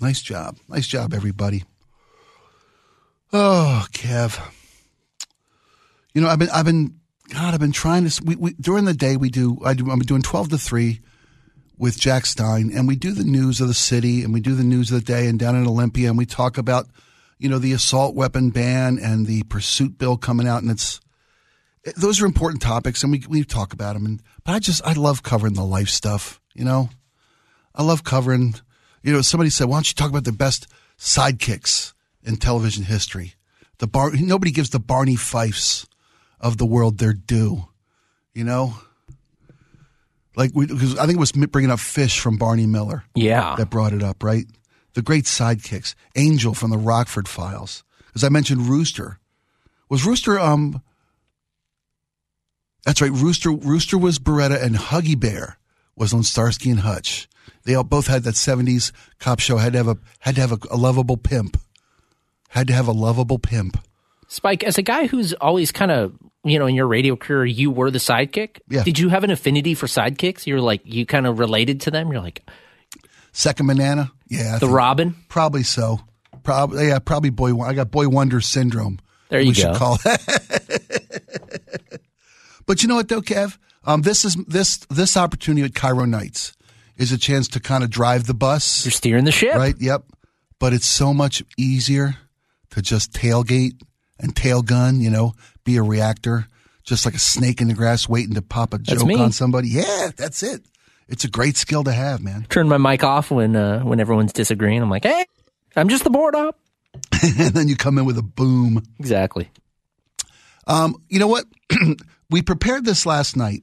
Nice 0.00 0.22
job. 0.22 0.56
Nice 0.68 0.86
job, 0.86 1.12
everybody. 1.12 1.64
Oh, 3.32 3.84
Kev. 3.92 4.40
You 6.18 6.24
know, 6.24 6.30
I've 6.30 6.40
been, 6.40 6.50
I've 6.50 6.64
been, 6.64 6.98
God, 7.32 7.54
I've 7.54 7.60
been 7.60 7.70
trying 7.70 8.08
to. 8.08 8.24
We, 8.24 8.34
we 8.34 8.52
during 8.54 8.86
the 8.86 8.92
day 8.92 9.16
we 9.16 9.30
do. 9.30 9.60
I 9.64 9.74
do. 9.74 9.88
I'm 9.88 10.00
doing 10.00 10.20
twelve 10.20 10.48
to 10.48 10.58
three 10.58 10.98
with 11.76 11.96
Jack 11.96 12.26
Stein, 12.26 12.72
and 12.74 12.88
we 12.88 12.96
do 12.96 13.12
the 13.12 13.22
news 13.22 13.60
of 13.60 13.68
the 13.68 13.72
city, 13.72 14.24
and 14.24 14.34
we 14.34 14.40
do 14.40 14.56
the 14.56 14.64
news 14.64 14.90
of 14.90 14.98
the 14.98 15.12
day, 15.12 15.28
and 15.28 15.38
down 15.38 15.54
in 15.54 15.64
Olympia, 15.64 16.08
and 16.08 16.18
we 16.18 16.26
talk 16.26 16.58
about, 16.58 16.88
you 17.38 17.48
know, 17.48 17.60
the 17.60 17.72
assault 17.72 18.16
weapon 18.16 18.50
ban 18.50 18.98
and 18.98 19.26
the 19.26 19.44
pursuit 19.44 19.96
bill 19.96 20.16
coming 20.16 20.48
out, 20.48 20.60
and 20.60 20.72
it's 20.72 20.98
eh, 21.86 21.92
those 21.96 22.20
are 22.20 22.26
important 22.26 22.62
topics, 22.62 23.04
and 23.04 23.12
we 23.12 23.22
we 23.28 23.44
talk 23.44 23.72
about 23.72 23.92
them. 23.92 24.04
And 24.04 24.20
but 24.42 24.56
I 24.56 24.58
just 24.58 24.84
I 24.84 24.94
love 24.94 25.22
covering 25.22 25.54
the 25.54 25.62
life 25.62 25.88
stuff. 25.88 26.40
You 26.52 26.64
know, 26.64 26.90
I 27.76 27.84
love 27.84 28.02
covering. 28.02 28.56
You 29.04 29.12
know, 29.12 29.22
somebody 29.22 29.50
said, 29.50 29.68
"Why 29.68 29.76
don't 29.76 29.88
you 29.88 29.94
talk 29.94 30.10
about 30.10 30.24
the 30.24 30.32
best 30.32 30.66
sidekicks 30.98 31.92
in 32.24 32.38
television 32.38 32.82
history?" 32.82 33.34
The 33.78 33.86
bar 33.86 34.10
nobody 34.14 34.50
gives 34.50 34.70
the 34.70 34.80
Barney 34.80 35.14
Fifes 35.14 35.86
of 36.40 36.56
the 36.58 36.66
world 36.66 36.98
their 36.98 37.12
due. 37.12 37.64
You 38.34 38.44
know, 38.44 38.74
like 40.36 40.52
we, 40.54 40.66
because 40.66 40.96
I 40.98 41.06
think 41.06 41.16
it 41.16 41.20
was 41.20 41.32
bringing 41.32 41.70
up 41.70 41.80
Fish 41.80 42.20
from 42.20 42.36
Barney 42.36 42.66
Miller 42.66 43.04
Yeah. 43.14 43.56
that 43.56 43.70
brought 43.70 43.92
it 43.92 44.02
up, 44.02 44.22
right? 44.22 44.46
The 44.94 45.02
great 45.02 45.24
sidekicks, 45.24 45.94
Angel 46.16 46.54
from 46.54 46.70
the 46.70 46.78
Rockford 46.78 47.28
Files, 47.28 47.82
as 48.14 48.22
I 48.24 48.28
mentioned, 48.28 48.68
Rooster 48.68 49.18
was 49.88 50.04
Rooster. 50.06 50.38
Um, 50.38 50.82
that's 52.84 53.00
right, 53.00 53.10
Rooster. 53.10 53.50
Rooster 53.50 53.98
was 53.98 54.18
Baretta, 54.18 54.62
and 54.62 54.76
Huggy 54.76 55.18
Bear 55.18 55.58
was 55.96 56.14
on 56.14 56.22
Starsky 56.22 56.70
and 56.70 56.80
Hutch. 56.80 57.28
They 57.64 57.74
all 57.74 57.84
both 57.84 58.06
had 58.06 58.22
that 58.22 58.34
'70s 58.34 58.92
cop 59.18 59.40
show. 59.40 59.56
Had 59.58 59.72
to 59.72 59.78
have 59.78 59.88
a 59.88 59.98
had 60.20 60.36
to 60.36 60.40
have 60.40 60.52
a, 60.52 60.58
a 60.70 60.76
lovable 60.76 61.16
pimp. 61.16 61.60
Had 62.50 62.66
to 62.68 62.72
have 62.72 62.88
a 62.88 62.92
lovable 62.92 63.38
pimp. 63.38 63.78
Spike, 64.28 64.62
as 64.62 64.78
a 64.78 64.82
guy 64.82 65.06
who's 65.06 65.32
always 65.34 65.72
kind 65.72 65.90
of, 65.90 66.12
you 66.44 66.58
know, 66.58 66.66
in 66.66 66.74
your 66.74 66.86
radio 66.86 67.16
career, 67.16 67.44
you 67.46 67.70
were 67.70 67.90
the 67.90 67.98
sidekick. 67.98 68.60
Yeah. 68.68 68.84
Did 68.84 68.98
you 68.98 69.08
have 69.08 69.24
an 69.24 69.30
affinity 69.30 69.74
for 69.74 69.86
sidekicks? 69.86 70.46
You're 70.46 70.60
like, 70.60 70.82
you 70.84 71.06
kind 71.06 71.26
of 71.26 71.38
related 71.38 71.80
to 71.82 71.90
them. 71.90 72.12
You're 72.12 72.20
like, 72.20 72.48
Second 73.32 73.66
banana, 73.66 74.10
yeah, 74.28 74.56
I 74.56 74.58
the 74.58 74.68
Robin. 74.68 75.14
Probably 75.28 75.62
so. 75.62 76.00
Probably 76.42 76.88
yeah. 76.88 76.98
Probably 76.98 77.30
boy. 77.30 77.60
I 77.60 77.72
got 77.74 77.90
boy 77.90 78.08
wonder 78.08 78.40
syndrome. 78.40 78.98
There 79.28 79.40
we 79.40 79.48
you 79.48 79.54
should 79.54 79.72
go. 79.74 79.78
call 79.78 79.96
that. 80.04 82.00
but 82.66 82.82
you 82.82 82.88
know 82.88 82.96
what 82.96 83.08
though, 83.08 83.20
Kev? 83.20 83.58
Um, 83.84 84.02
this 84.02 84.24
is 84.24 84.34
this 84.46 84.78
this 84.90 85.16
opportunity 85.16 85.64
at 85.64 85.72
KIRO 85.72 86.08
Nights 86.08 86.54
is 86.96 87.12
a 87.12 87.18
chance 87.18 87.48
to 87.48 87.60
kind 87.60 87.84
of 87.84 87.90
drive 87.90 88.26
the 88.26 88.34
bus, 88.34 88.84
You're 88.84 88.92
steering 88.92 89.24
the 89.24 89.32
ship. 89.32 89.54
right? 89.54 89.74
Yep. 89.78 90.04
But 90.58 90.72
it's 90.72 90.86
so 90.86 91.14
much 91.14 91.42
easier 91.56 92.16
to 92.70 92.82
just 92.82 93.12
tailgate 93.12 93.80
and 94.18 94.34
tail 94.34 94.62
gun. 94.62 95.00
You 95.00 95.10
know, 95.10 95.34
be 95.64 95.76
a 95.76 95.82
reactor, 95.82 96.46
just 96.84 97.04
like 97.04 97.14
a 97.14 97.20
snake 97.20 97.60
in 97.60 97.68
the 97.68 97.74
grass 97.74 98.08
waiting 98.08 98.34
to 98.34 98.42
pop 98.42 98.74
a 98.74 98.78
joke 98.78 99.18
on 99.18 99.32
somebody. 99.32 99.68
Yeah, 99.68 100.10
that's 100.16 100.42
it. 100.42 100.62
It's 101.08 101.24
a 101.24 101.28
great 101.28 101.56
skill 101.56 101.84
to 101.84 101.92
have, 101.92 102.22
man. 102.22 102.46
Turn 102.50 102.68
my 102.68 102.76
mic 102.76 103.02
off 103.02 103.30
when 103.30 103.56
uh, 103.56 103.80
when 103.80 104.00
everyone's 104.00 104.32
disagreeing. 104.32 104.82
I'm 104.82 104.90
like, 104.90 105.04
hey, 105.04 105.24
I'm 105.74 105.88
just 105.88 106.04
the 106.04 106.10
board 106.10 106.34
up. 106.34 106.58
and 107.22 107.54
then 107.54 107.68
you 107.68 107.76
come 107.76 107.98
in 107.98 108.04
with 108.04 108.18
a 108.18 108.22
boom. 108.22 108.82
Exactly. 108.98 109.50
Um, 110.66 111.02
you 111.08 111.18
know 111.18 111.28
what? 111.28 111.46
we 112.30 112.42
prepared 112.42 112.84
this 112.84 113.06
last 113.06 113.36
night, 113.36 113.62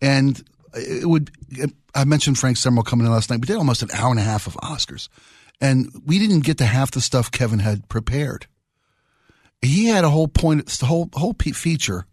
and 0.00 0.42
it 0.74 1.06
would. 1.06 1.30
I 1.94 2.04
mentioned 2.04 2.38
Frank 2.38 2.56
Summerall 2.56 2.84
coming 2.84 3.06
in 3.06 3.12
last 3.12 3.30
night. 3.30 3.40
We 3.40 3.46
did 3.46 3.56
almost 3.56 3.82
an 3.82 3.90
hour 3.92 4.10
and 4.10 4.18
a 4.18 4.22
half 4.22 4.46
of 4.46 4.54
Oscars, 4.54 5.08
and 5.60 5.90
we 6.04 6.18
didn't 6.18 6.40
get 6.40 6.58
to 6.58 6.66
half 6.66 6.90
the 6.90 7.00
stuff 7.00 7.30
Kevin 7.30 7.58
had 7.58 7.88
prepared. 7.88 8.46
He 9.66 9.86
had 9.86 10.04
a 10.04 10.10
whole 10.10 10.28
point, 10.28 10.70
whole 10.80 11.10
whole 11.14 11.34
feature 11.34 12.06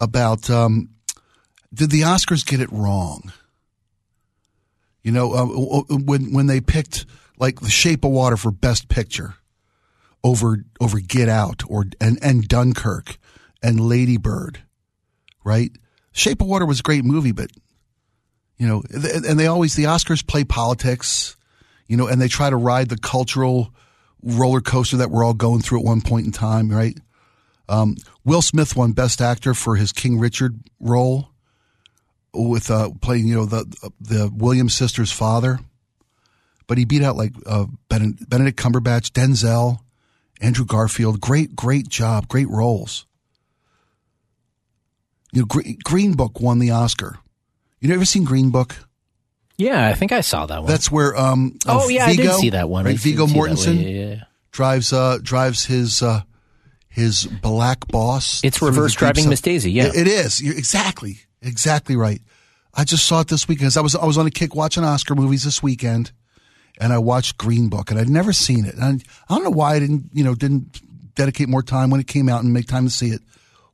about 0.00 0.48
um, 0.50 0.90
did 1.72 1.90
the 1.90 2.02
Oscars 2.02 2.46
get 2.46 2.60
it 2.60 2.70
wrong? 2.72 3.32
You 5.02 5.12
know, 5.12 5.32
uh, 5.32 5.96
when 5.96 6.32
when 6.32 6.46
they 6.46 6.60
picked 6.60 7.06
like 7.38 7.60
The 7.60 7.70
Shape 7.70 8.04
of 8.04 8.10
Water 8.10 8.36
for 8.36 8.50
Best 8.50 8.88
Picture 8.88 9.34
over 10.22 10.64
over 10.80 11.00
Get 11.00 11.28
Out 11.28 11.62
or 11.68 11.84
and 12.00 12.18
and 12.22 12.46
Dunkirk 12.46 13.18
and 13.62 13.80
Lady 13.80 14.16
Bird, 14.16 14.62
right? 15.44 15.70
Shape 16.12 16.40
of 16.40 16.48
Water 16.48 16.66
was 16.66 16.80
a 16.80 16.82
great 16.82 17.04
movie, 17.04 17.32
but 17.32 17.50
you 18.56 18.66
know, 18.66 18.82
and 18.90 19.38
they 19.38 19.46
always 19.46 19.74
the 19.74 19.84
Oscars 19.84 20.26
play 20.26 20.42
politics, 20.42 21.36
you 21.86 21.96
know, 21.96 22.08
and 22.08 22.20
they 22.20 22.28
try 22.28 22.50
to 22.50 22.56
ride 22.56 22.88
the 22.88 22.98
cultural 22.98 23.72
roller 24.22 24.60
coaster 24.60 24.96
that 24.98 25.10
we're 25.10 25.24
all 25.24 25.34
going 25.34 25.60
through 25.60 25.80
at 25.80 25.84
one 25.84 26.00
point 26.00 26.26
in 26.26 26.32
time, 26.32 26.68
right? 26.70 26.98
Um, 27.68 27.96
Will 28.24 28.42
Smith 28.42 28.76
won 28.76 28.92
Best 28.92 29.20
Actor 29.20 29.54
for 29.54 29.76
his 29.76 29.92
King 29.92 30.18
Richard 30.18 30.58
role 30.80 31.28
with 32.32 32.70
uh, 32.70 32.90
playing, 33.00 33.26
you 33.26 33.34
know, 33.34 33.44
the 33.44 33.92
the 34.00 34.30
Williams 34.34 34.74
sisters' 34.74 35.12
father, 35.12 35.58
but 36.66 36.78
he 36.78 36.84
beat 36.84 37.02
out 37.02 37.16
like 37.16 37.32
uh, 37.46 37.66
Benedict, 37.88 38.58
Cumberbatch, 38.58 39.10
Denzel, 39.10 39.80
Andrew 40.40 40.64
Garfield. 40.64 41.20
Great, 41.20 41.56
great 41.56 41.88
job, 41.88 42.28
great 42.28 42.48
roles. 42.48 43.06
You 45.32 45.42
know, 45.42 45.74
Green 45.84 46.14
Book 46.14 46.40
won 46.40 46.58
the 46.58 46.70
Oscar. 46.70 47.18
You 47.80 47.88
never 47.88 48.06
seen 48.06 48.24
Green 48.24 48.50
Book? 48.50 48.87
Yeah, 49.58 49.86
I 49.88 49.94
think 49.94 50.12
I 50.12 50.20
saw 50.22 50.46
that 50.46 50.62
one. 50.62 50.70
That's 50.70 50.90
where 50.90 51.14
um 51.16 51.58
uh, 51.66 51.80
oh 51.82 51.88
yeah, 51.88 52.06
I 52.06 52.16
did 52.16 52.32
see 52.34 52.50
that 52.50 52.68
one. 52.70 52.86
I 52.86 52.90
right? 52.90 52.98
Viggo 52.98 53.26
Mortensen. 53.26 53.82
Yeah, 53.82 53.88
yeah, 53.88 54.06
yeah. 54.14 54.24
drives 54.52 54.92
uh 54.92 55.18
drives 55.22 55.64
his 55.66 56.00
uh 56.02 56.22
his 56.88 57.26
black 57.26 57.86
boss. 57.88 58.42
It's 58.44 58.62
reverse 58.62 58.94
driving. 58.94 59.28
Miss 59.28 59.40
Daisy. 59.40 59.70
Yeah. 59.72 59.86
It- 59.88 59.96
it 59.96 60.06
is. 60.08 60.40
You're 60.40 60.56
exactly 60.56 61.18
exactly 61.42 61.96
right. 61.96 62.22
I 62.74 62.84
just 62.84 63.06
saw 63.06 63.20
it 63.20 63.28
this 63.28 63.48
weekend. 63.48 63.76
I 63.76 63.80
was 63.80 63.94
I 63.96 64.04
was 64.06 64.16
on 64.16 64.26
a 64.26 64.30
kick 64.30 64.54
watching 64.54 64.84
Oscar 64.84 65.16
movies 65.16 65.42
this 65.42 65.60
weekend, 65.62 66.12
and 66.80 66.92
I 66.92 66.98
watched 66.98 67.36
Green 67.36 67.68
Book, 67.68 67.90
and 67.90 67.98
I'd 67.98 68.08
never 68.08 68.32
seen 68.32 68.64
it. 68.64 68.76
And 68.76 69.02
I 69.28 69.34
don't 69.34 69.42
know 69.42 69.50
why 69.50 69.74
I 69.74 69.78
didn't 69.80 70.04
you 70.12 70.22
know 70.22 70.34
didn't 70.36 70.80
dedicate 71.16 71.48
more 71.48 71.62
time 71.64 71.90
when 71.90 71.98
it 72.00 72.06
came 72.06 72.28
out 72.28 72.44
and 72.44 72.52
make 72.52 72.66
time 72.68 72.84
to 72.84 72.90
see 72.90 73.08
it. 73.08 73.20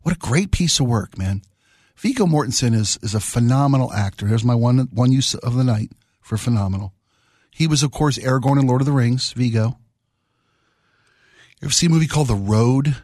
What 0.00 0.14
a 0.14 0.18
great 0.18 0.50
piece 0.50 0.80
of 0.80 0.86
work, 0.86 1.18
man. 1.18 1.42
Viggo 1.96 2.26
Mortensen 2.26 2.74
is 2.74 2.98
is 3.02 3.14
a 3.14 3.20
phenomenal 3.20 3.92
actor. 3.92 4.26
Here's 4.26 4.44
my 4.44 4.54
one 4.54 4.88
one 4.92 5.12
use 5.12 5.34
of 5.34 5.54
the 5.54 5.64
night 5.64 5.90
for 6.20 6.36
phenomenal. 6.36 6.92
He 7.50 7.66
was, 7.66 7.82
of 7.82 7.92
course, 7.92 8.18
Aragorn 8.18 8.60
in 8.60 8.66
Lord 8.66 8.80
of 8.80 8.86
the 8.86 8.92
Rings. 8.92 9.32
Viggo. 9.32 9.78
You 11.60 11.66
ever 11.66 11.72
see 11.72 11.86
a 11.86 11.90
movie 11.90 12.08
called 12.08 12.28
The 12.28 12.34
Road, 12.34 12.96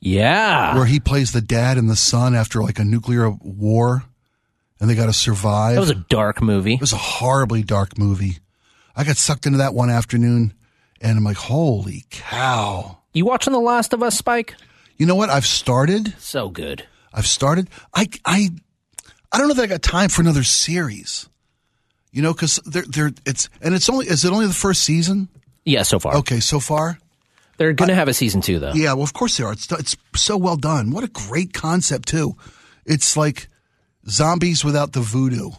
yeah. 0.00 0.74
where 0.74 0.84
he 0.84 0.98
plays 0.98 1.32
the 1.32 1.40
dad 1.40 1.78
and 1.78 1.88
the 1.88 1.96
son 1.96 2.34
after 2.34 2.60
like 2.60 2.78
a 2.78 2.84
nuclear 2.84 3.30
war, 3.30 4.02
and 4.80 4.90
they 4.90 4.94
got 4.94 5.06
to 5.06 5.12
survive. 5.12 5.74
That 5.74 5.80
was 5.80 5.90
a 5.90 5.94
dark 5.94 6.42
movie. 6.42 6.74
It 6.74 6.80
was 6.80 6.92
a 6.92 6.98
horribly 6.98 7.62
dark 7.62 7.96
movie. 7.96 8.38
I 8.96 9.04
got 9.04 9.16
sucked 9.16 9.46
into 9.46 9.58
that 9.58 9.72
one 9.72 9.90
afternoon, 9.90 10.52
and 11.00 11.16
I'm 11.16 11.24
like, 11.24 11.36
holy 11.36 12.04
cow! 12.10 12.98
You 13.14 13.24
watching 13.24 13.52
The 13.52 13.60
Last 13.60 13.92
of 13.92 14.02
Us, 14.02 14.18
Spike? 14.18 14.54
You 14.96 15.06
know 15.06 15.14
what? 15.14 15.30
I've 15.30 15.46
started. 15.46 16.14
So 16.18 16.48
good. 16.50 16.84
I've 17.12 17.26
started. 17.26 17.68
I 17.94 18.08
I 18.24 18.50
I 19.32 19.38
don't 19.38 19.48
know 19.48 19.54
that 19.54 19.62
I 19.62 19.66
got 19.66 19.82
time 19.82 20.08
for 20.08 20.22
another 20.22 20.44
series. 20.44 21.28
You 22.12 22.22
know, 22.22 22.32
because 22.32 22.58
they're 22.66 22.84
they're 22.88 23.12
it's 23.24 23.48
and 23.60 23.74
it's 23.74 23.88
only 23.88 24.06
is 24.06 24.24
it 24.24 24.32
only 24.32 24.46
the 24.46 24.52
first 24.52 24.82
season? 24.82 25.28
Yeah, 25.64 25.82
so 25.82 25.98
far. 25.98 26.16
Okay, 26.16 26.40
so 26.40 26.58
far. 26.58 26.98
They're 27.56 27.74
going 27.74 27.88
to 27.88 27.94
have 27.94 28.08
a 28.08 28.14
season 28.14 28.40
two, 28.40 28.58
though. 28.58 28.72
Yeah, 28.72 28.94
well, 28.94 29.02
of 29.02 29.12
course 29.12 29.36
they 29.36 29.44
are. 29.44 29.52
It's 29.52 29.70
it's 29.70 29.96
so 30.16 30.36
well 30.36 30.56
done. 30.56 30.90
What 30.90 31.04
a 31.04 31.08
great 31.08 31.52
concept 31.52 32.08
too. 32.08 32.36
It's 32.86 33.16
like 33.16 33.48
zombies 34.08 34.64
without 34.64 34.92
the 34.92 35.00
voodoo. 35.00 35.50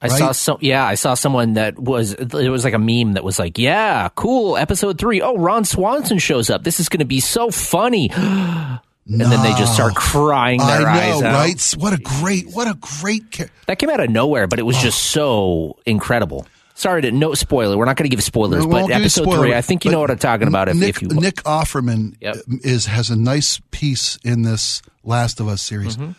I 0.00 0.08
right? 0.08 0.18
saw 0.18 0.32
some. 0.32 0.58
Yeah, 0.60 0.84
I 0.84 0.94
saw 0.94 1.14
someone 1.14 1.54
that 1.54 1.78
was. 1.78 2.12
It 2.12 2.32
was 2.32 2.64
like 2.64 2.74
a 2.74 2.78
meme 2.78 3.14
that 3.14 3.24
was 3.24 3.38
like, 3.38 3.58
"Yeah, 3.58 4.10
cool. 4.14 4.56
Episode 4.56 4.98
three. 4.98 5.22
Oh, 5.22 5.36
Ron 5.36 5.64
Swanson 5.64 6.18
shows 6.18 6.50
up. 6.50 6.62
This 6.62 6.78
is 6.78 6.88
going 6.88 7.00
to 7.00 7.04
be 7.04 7.20
so 7.20 7.50
funny." 7.50 8.10
And 9.06 9.20
then 9.20 9.42
they 9.42 9.50
just 9.54 9.74
start 9.74 9.94
crying 9.96 10.58
their 10.60 10.86
I 10.86 11.10
eyes 11.10 11.20
know, 11.20 11.26
out. 11.28 11.34
right? 11.34 11.74
What 11.76 11.92
a 11.92 11.98
great, 11.98 12.46
what 12.50 12.68
a 12.68 12.74
great. 13.00 13.32
Ca- 13.32 13.46
That 13.66 13.78
came 13.78 13.90
out 13.90 13.98
of 14.00 14.10
nowhere, 14.10 14.46
but 14.46 14.58
it 14.58 14.62
was 14.62 14.76
just 14.78 15.02
so 15.02 15.76
incredible. 15.86 16.46
Sorry 16.74 17.02
to 17.02 17.10
no 17.12 17.34
spoiler. 17.34 17.76
We're 17.76 17.84
not 17.84 17.96
going 17.96 18.08
to 18.08 18.14
give 18.16 18.22
spoilers, 18.24 18.64
but 18.64 18.90
episode 18.90 19.24
spoiler, 19.24 19.38
three. 19.46 19.54
I 19.54 19.60
think 19.60 19.84
you 19.84 19.90
know 19.90 20.00
what 20.00 20.10
I'm 20.10 20.18
talking 20.18 20.48
about. 20.48 20.68
If, 20.68 20.76
Nick, 20.76 20.88
if 20.96 21.02
you 21.02 21.08
Nick 21.08 21.36
Offerman 21.42 22.14
Yep. 22.20 22.36
is 22.64 22.86
has 22.86 23.10
a 23.10 23.16
nice 23.16 23.60
piece 23.72 24.18
in 24.24 24.42
this 24.42 24.82
Last 25.04 25.38
of 25.40 25.48
Us 25.48 25.60
series. 25.62 25.96
Mm-hmm. 25.96 26.12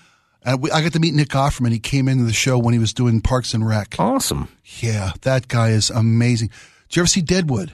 And 0.46 0.62
we, 0.62 0.70
I 0.72 0.82
got 0.82 0.92
to 0.94 1.00
meet 1.00 1.14
Nick 1.14 1.30
Offerman. 1.30 1.72
He 1.72 1.80
came 1.80 2.08
into 2.10 2.26
the 2.26 2.34
show 2.34 2.60
when 2.60 2.74
he 2.74 2.80
was 2.80 2.94
doing 2.94 3.22
Parks 3.22 3.54
and 3.54 3.66
Rec. 3.66 3.96
awesome. 3.98 4.50
Yeah, 4.80 5.14
that 5.22 5.48
guy 5.48 5.70
is 5.70 5.90
amazing. 5.90 6.50
Did 6.90 6.98
you 6.98 7.02
ever 7.02 7.08
see 7.08 7.22
Deadwood? 7.22 7.72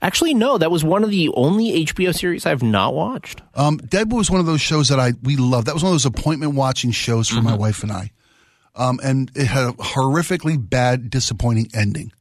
Actually, 0.00 0.34
no. 0.34 0.58
That 0.58 0.70
was 0.70 0.84
one 0.84 1.04
of 1.04 1.10
the 1.10 1.30
only 1.34 1.84
HBO 1.86 2.14
series 2.14 2.46
I've 2.46 2.62
not 2.62 2.94
watched. 2.94 3.42
Um, 3.54 3.76
Deadwood 3.78 4.18
was 4.18 4.30
one 4.30 4.40
of 4.40 4.46
those 4.46 4.60
shows 4.60 4.88
that 4.88 5.00
I 5.00 5.12
we 5.22 5.36
loved. 5.36 5.66
That 5.66 5.74
was 5.74 5.82
one 5.82 5.90
of 5.90 5.94
those 5.94 6.06
appointment 6.06 6.54
watching 6.54 6.90
shows 6.90 7.28
for 7.28 7.42
my 7.42 7.54
wife 7.54 7.82
and 7.82 7.92
I. 7.92 8.10
Um, 8.76 8.98
and 9.04 9.30
it 9.34 9.46
had 9.46 9.68
a 9.68 9.72
horrifically 9.72 10.56
bad, 10.58 11.10
disappointing 11.10 11.70
ending. 11.74 12.12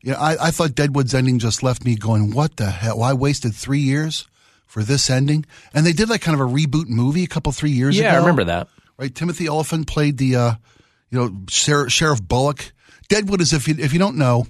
You 0.00 0.12
know, 0.12 0.18
I, 0.18 0.46
I 0.46 0.50
thought 0.52 0.74
Deadwood's 0.76 1.14
ending 1.14 1.38
just 1.40 1.62
left 1.62 1.84
me 1.84 1.96
going, 1.96 2.32
"What 2.32 2.56
the 2.56 2.70
hell? 2.70 3.02
I 3.02 3.12
wasted 3.14 3.54
three 3.54 3.80
years 3.80 4.26
for 4.66 4.84
this 4.84 5.10
ending." 5.10 5.44
And 5.74 5.84
they 5.84 5.92
did 5.92 6.08
like 6.08 6.20
kind 6.20 6.40
of 6.40 6.48
a 6.48 6.52
reboot 6.52 6.88
movie 6.88 7.24
a 7.24 7.28
couple 7.28 7.50
three 7.50 7.72
years 7.72 7.98
ago. 7.98 8.06
Yeah, 8.06 8.14
I 8.14 8.18
remember 8.18 8.44
that. 8.44 8.68
Right, 8.98 9.12
Timothy 9.14 9.48
Olyphant 9.48 9.88
played 9.88 10.16
the, 10.16 10.36
uh, 10.36 10.54
you 11.10 11.18
know, 11.18 11.36
Sheriff, 11.48 11.92
Sheriff 11.92 12.22
Bullock. 12.22 12.72
Deadwood 13.08 13.40
is 13.40 13.52
if 13.52 13.66
you 13.66 13.74
if 13.78 13.92
you 13.92 13.98
don't 13.98 14.16
know, 14.16 14.46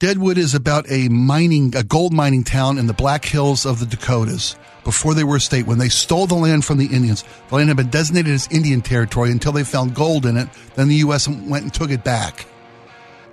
Deadwood 0.00 0.38
is 0.38 0.54
about 0.54 0.88
a 0.88 1.08
mining, 1.08 1.74
a 1.74 1.82
gold 1.82 2.12
mining 2.12 2.44
town 2.44 2.78
in 2.78 2.86
the 2.86 2.92
Black 2.92 3.24
Hills 3.24 3.66
of 3.66 3.80
the 3.80 3.86
Dakotas 3.86 4.54
before 4.84 5.12
they 5.12 5.24
were 5.24 5.34
a 5.34 5.40
state. 5.40 5.66
When 5.66 5.78
they 5.78 5.88
stole 5.88 6.28
the 6.28 6.36
land 6.36 6.64
from 6.64 6.78
the 6.78 6.86
Indians, 6.86 7.24
the 7.48 7.56
land 7.56 7.66
had 7.66 7.76
been 7.76 7.88
designated 7.88 8.32
as 8.32 8.46
Indian 8.52 8.80
territory 8.80 9.32
until 9.32 9.50
they 9.50 9.64
found 9.64 9.96
gold 9.96 10.24
in 10.24 10.36
it. 10.36 10.48
Then 10.76 10.86
the 10.86 10.94
U.S. 10.96 11.26
went 11.26 11.64
and 11.64 11.74
took 11.74 11.90
it 11.90 12.04
back. 12.04 12.46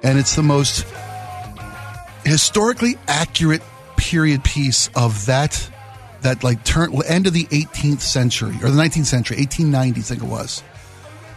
And 0.02 0.18
it's 0.18 0.36
the 0.36 0.42
most 0.42 0.88
historically 2.26 2.96
accurate 3.08 3.62
period 3.96 4.44
piece 4.44 4.90
of 4.96 5.28
that, 5.28 5.70
that 6.22 6.44
like 6.44 6.64
turn, 6.64 7.00
end 7.06 7.28
of 7.28 7.34
the 7.34 7.46
18th 7.46 8.02
century 8.02 8.56
or 8.64 8.72
the 8.72 8.82
19th 8.82 9.06
century, 9.06 9.38
1890s, 9.38 9.98
I 9.98 10.02
think 10.02 10.24
it 10.24 10.30
was, 10.30 10.64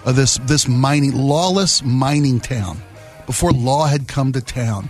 of 0.06 0.16
this, 0.16 0.38
this 0.44 0.66
mining, 0.66 1.12
lawless 1.12 1.82
mining 1.82 2.40
town 2.40 2.80
before 3.26 3.52
law 3.52 3.86
had 3.86 4.08
come 4.08 4.32
to 4.32 4.40
town 4.40 4.88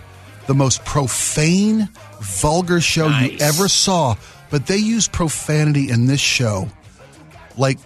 the 0.49 0.55
most 0.55 0.85
profane, 0.85 1.89
vulgar 2.21 2.81
show 2.81 3.07
you 3.07 3.37
ever 3.39 3.69
saw. 3.69 4.17
But 4.51 4.67
they 4.67 4.79
use 4.79 5.07
profanity 5.07 5.91
in 5.91 6.07
this 6.07 6.21
show 6.21 6.69
like 7.59 7.79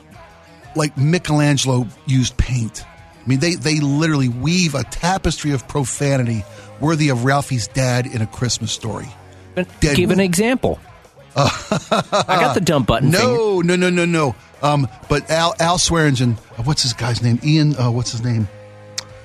like 0.75 0.97
Michelangelo 0.97 1.87
used 2.07 2.37
paint. 2.37 2.85
I 2.87 3.29
mean, 3.29 3.41
they 3.41 3.57
they 3.57 3.81
literally 3.81 4.29
weave 4.29 4.75
a 4.75 4.85
tapestry 4.85 5.51
of 5.51 5.67
profanity 5.69 6.45
worthy 6.81 7.09
of 7.09 7.25
Ralphie's 7.25 7.67
dad 7.69 8.07
in 8.07 8.23
a 8.23 8.27
Christmas 8.27 8.73
story. 8.73 9.09
Deadwood. 9.55 9.97
give 9.97 10.11
an 10.11 10.21
example. 10.21 10.81
I 11.35 12.25
got 12.29 12.55
the 12.55 12.61
dump 12.65 12.87
button. 12.87 13.11
finger. 13.11 13.27
No, 13.27 13.61
no, 13.61 13.77
no, 13.77 13.91
no, 13.91 14.05
no. 14.05 14.35
Um, 14.63 14.87
but 15.09 15.29
Al 15.31 15.55
Al 15.59 15.79
Swearingen, 15.79 16.39
uh, 16.57 16.63
what's 16.63 16.83
his 16.83 16.93
guy's 16.93 17.23
name? 17.23 17.41
Ian, 17.45 17.75
uh, 17.77 17.91
what's 17.91 18.13
his 18.13 18.23
name? 18.23 18.49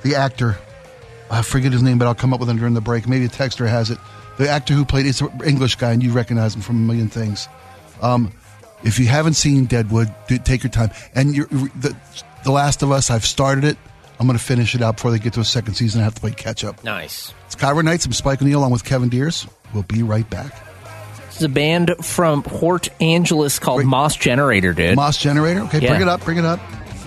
The 0.01 0.15
actor. 0.15 0.57
I 1.29 1.41
forget 1.41 1.71
his 1.71 1.81
name, 1.83 1.97
but 1.97 2.07
I'll 2.07 2.15
come 2.15 2.33
up 2.33 2.39
with 2.39 2.49
him 2.49 2.57
during 2.57 2.73
the 2.73 2.81
break. 2.81 3.07
Maybe 3.07 3.25
a 3.25 3.29
texter 3.29 3.67
has 3.67 3.91
it. 3.91 3.97
The 4.37 4.47
actor 4.49 4.73
who 4.73 4.85
played 4.85 5.05
it's 5.05 5.19
an 5.21 5.29
English 5.45 5.75
guy, 5.75 5.91
and 5.91 6.01
you 6.03 6.11
recognize 6.11 6.55
him 6.55 6.61
from 6.61 6.75
a 6.77 6.79
million 6.87 7.09
things. 7.09 7.47
Um, 8.01 8.31
if 8.83 8.99
you 8.99 9.07
haven't 9.07 9.33
seen 9.33 9.65
Deadwood, 9.65 10.13
do, 10.27 10.37
take 10.37 10.63
your 10.63 10.69
time. 10.71 10.91
And 11.15 11.35
you're, 11.35 11.47
the 11.47 11.95
The 12.43 12.51
Last 12.51 12.83
of 12.83 12.91
Us, 12.91 13.09
I've 13.09 13.25
started 13.25 13.63
it. 13.63 13.77
I'm 14.19 14.25
going 14.27 14.37
to 14.37 14.43
finish 14.43 14.73
it 14.75 14.81
out 14.81 14.95
before 14.95 15.11
they 15.11 15.19
get 15.19 15.33
to 15.33 15.39
a 15.41 15.43
second 15.45 15.73
season. 15.75 16.01
I 16.01 16.03
have 16.05 16.15
to 16.15 16.21
play 16.21 16.31
catch 16.31 16.63
up. 16.63 16.83
Nice. 16.83 17.33
It's 17.45 17.55
KIRO 17.55 17.83
Nights. 17.83 18.05
I'm 18.05 18.13
Spike 18.13 18.41
O'Neill 18.41 18.59
along 18.59 18.71
with 18.71 18.83
Kevin 18.83 19.09
Deers. 19.09 19.47
We'll 19.73 19.83
be 19.83 20.01
right 20.03 20.27
back. 20.29 20.53
This 21.27 21.37
is 21.37 21.43
a 21.43 21.49
band 21.49 21.93
from 22.03 22.41
Port 22.41 22.89
Angeles 23.01 23.59
called 23.59 23.77
Great. 23.79 23.87
Moss 23.87 24.15
Generator, 24.15 24.73
dude. 24.73 24.95
Moss 24.95 25.17
Generator. 25.17 25.61
Okay, 25.61 25.79
Yeah. 25.81 25.89
bring 25.89 26.01
it 26.01 26.07
up. 26.07 26.23
Bring 26.23 26.37
it 26.37 26.45
up. 26.45 26.59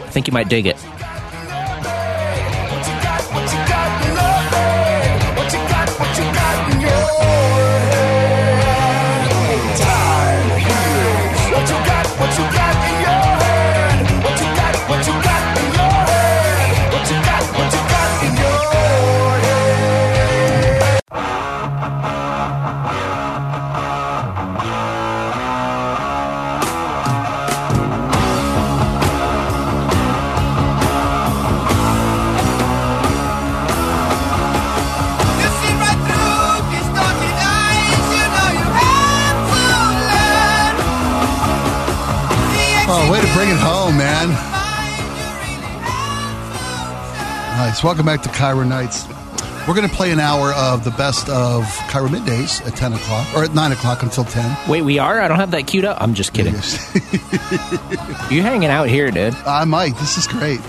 I 0.04 0.10
think 0.10 0.26
you 0.28 0.32
might 0.32 0.48
dig 0.48 0.66
it. 0.66 0.76
Welcome 47.82 48.04
back 48.04 48.20
to 48.22 48.28
KIRO 48.28 48.68
Nights. 48.68 49.08
We're 49.66 49.74
going 49.74 49.88
to 49.88 49.94
play 49.94 50.10
an 50.12 50.20
hour 50.20 50.52
of 50.52 50.84
the 50.84 50.90
best 50.90 51.30
of 51.30 51.64
KIRO 51.88 52.08
Middays 52.08 52.66
at 52.66 52.76
10 52.76 52.92
o'clock, 52.92 53.26
or 53.34 53.42
at 53.42 53.54
9 53.54 53.72
o'clock 53.72 54.02
until 54.02 54.24
10. 54.24 54.68
Wait, 54.68 54.82
we 54.82 54.98
are? 54.98 55.18
I 55.18 55.28
don't 55.28 55.38
have 55.38 55.52
that 55.52 55.66
queued 55.66 55.86
up. 55.86 55.96
I'm 56.00 56.12
just 56.14 56.34
kidding. 56.34 56.54
You 58.30 58.42
hanging 58.42 58.68
out 58.68 58.88
here, 58.88 59.10
dude. 59.10 59.34
I 59.46 59.64
might. 59.64 59.96
This 59.96 60.16
is 60.16 60.28
great. 60.28 60.60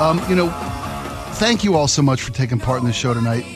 Um, 0.00 0.20
you 0.28 0.36
know, 0.36 0.50
thank 1.34 1.64
you 1.64 1.76
all 1.76 1.88
so 1.88 2.02
much 2.02 2.20
for 2.20 2.30
taking 2.30 2.58
part 2.58 2.80
in 2.80 2.86
the 2.86 2.92
show 2.92 3.14
tonight. 3.14 3.46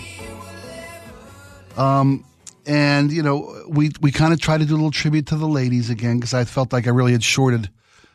Um, 1.77 2.25
and 2.65 3.13
you 3.13 3.23
know, 3.23 3.65
we 3.69 3.91
we 4.01 4.13
kind 4.13 4.33
of 4.33 4.41
try 4.41 4.57
to 4.57 4.65
do 4.65 4.73
a 4.73 4.77
little 4.77 4.91
tribute 4.91 5.27
to 5.27 5.37
the 5.37 5.47
ladies 5.47 5.91
again 5.91 6.19
because 6.19 6.33
I 6.33 6.45
felt 6.45 6.73
like 6.73 6.87
I 6.87 6.91
really 6.91 7.13
had 7.13 7.23
shorted 7.23 7.69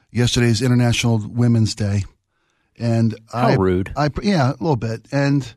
yesterday's 0.10 0.63
International 0.63 1.20
Women's 1.20 1.76
Day, 1.76 2.06
and 2.82 3.15
I 3.32 3.56
rude. 3.56 3.94
I 3.96 4.10
yeah, 4.22 4.50
a 4.50 4.60
little 4.60 4.76
bit, 4.76 5.08
and 5.12 5.56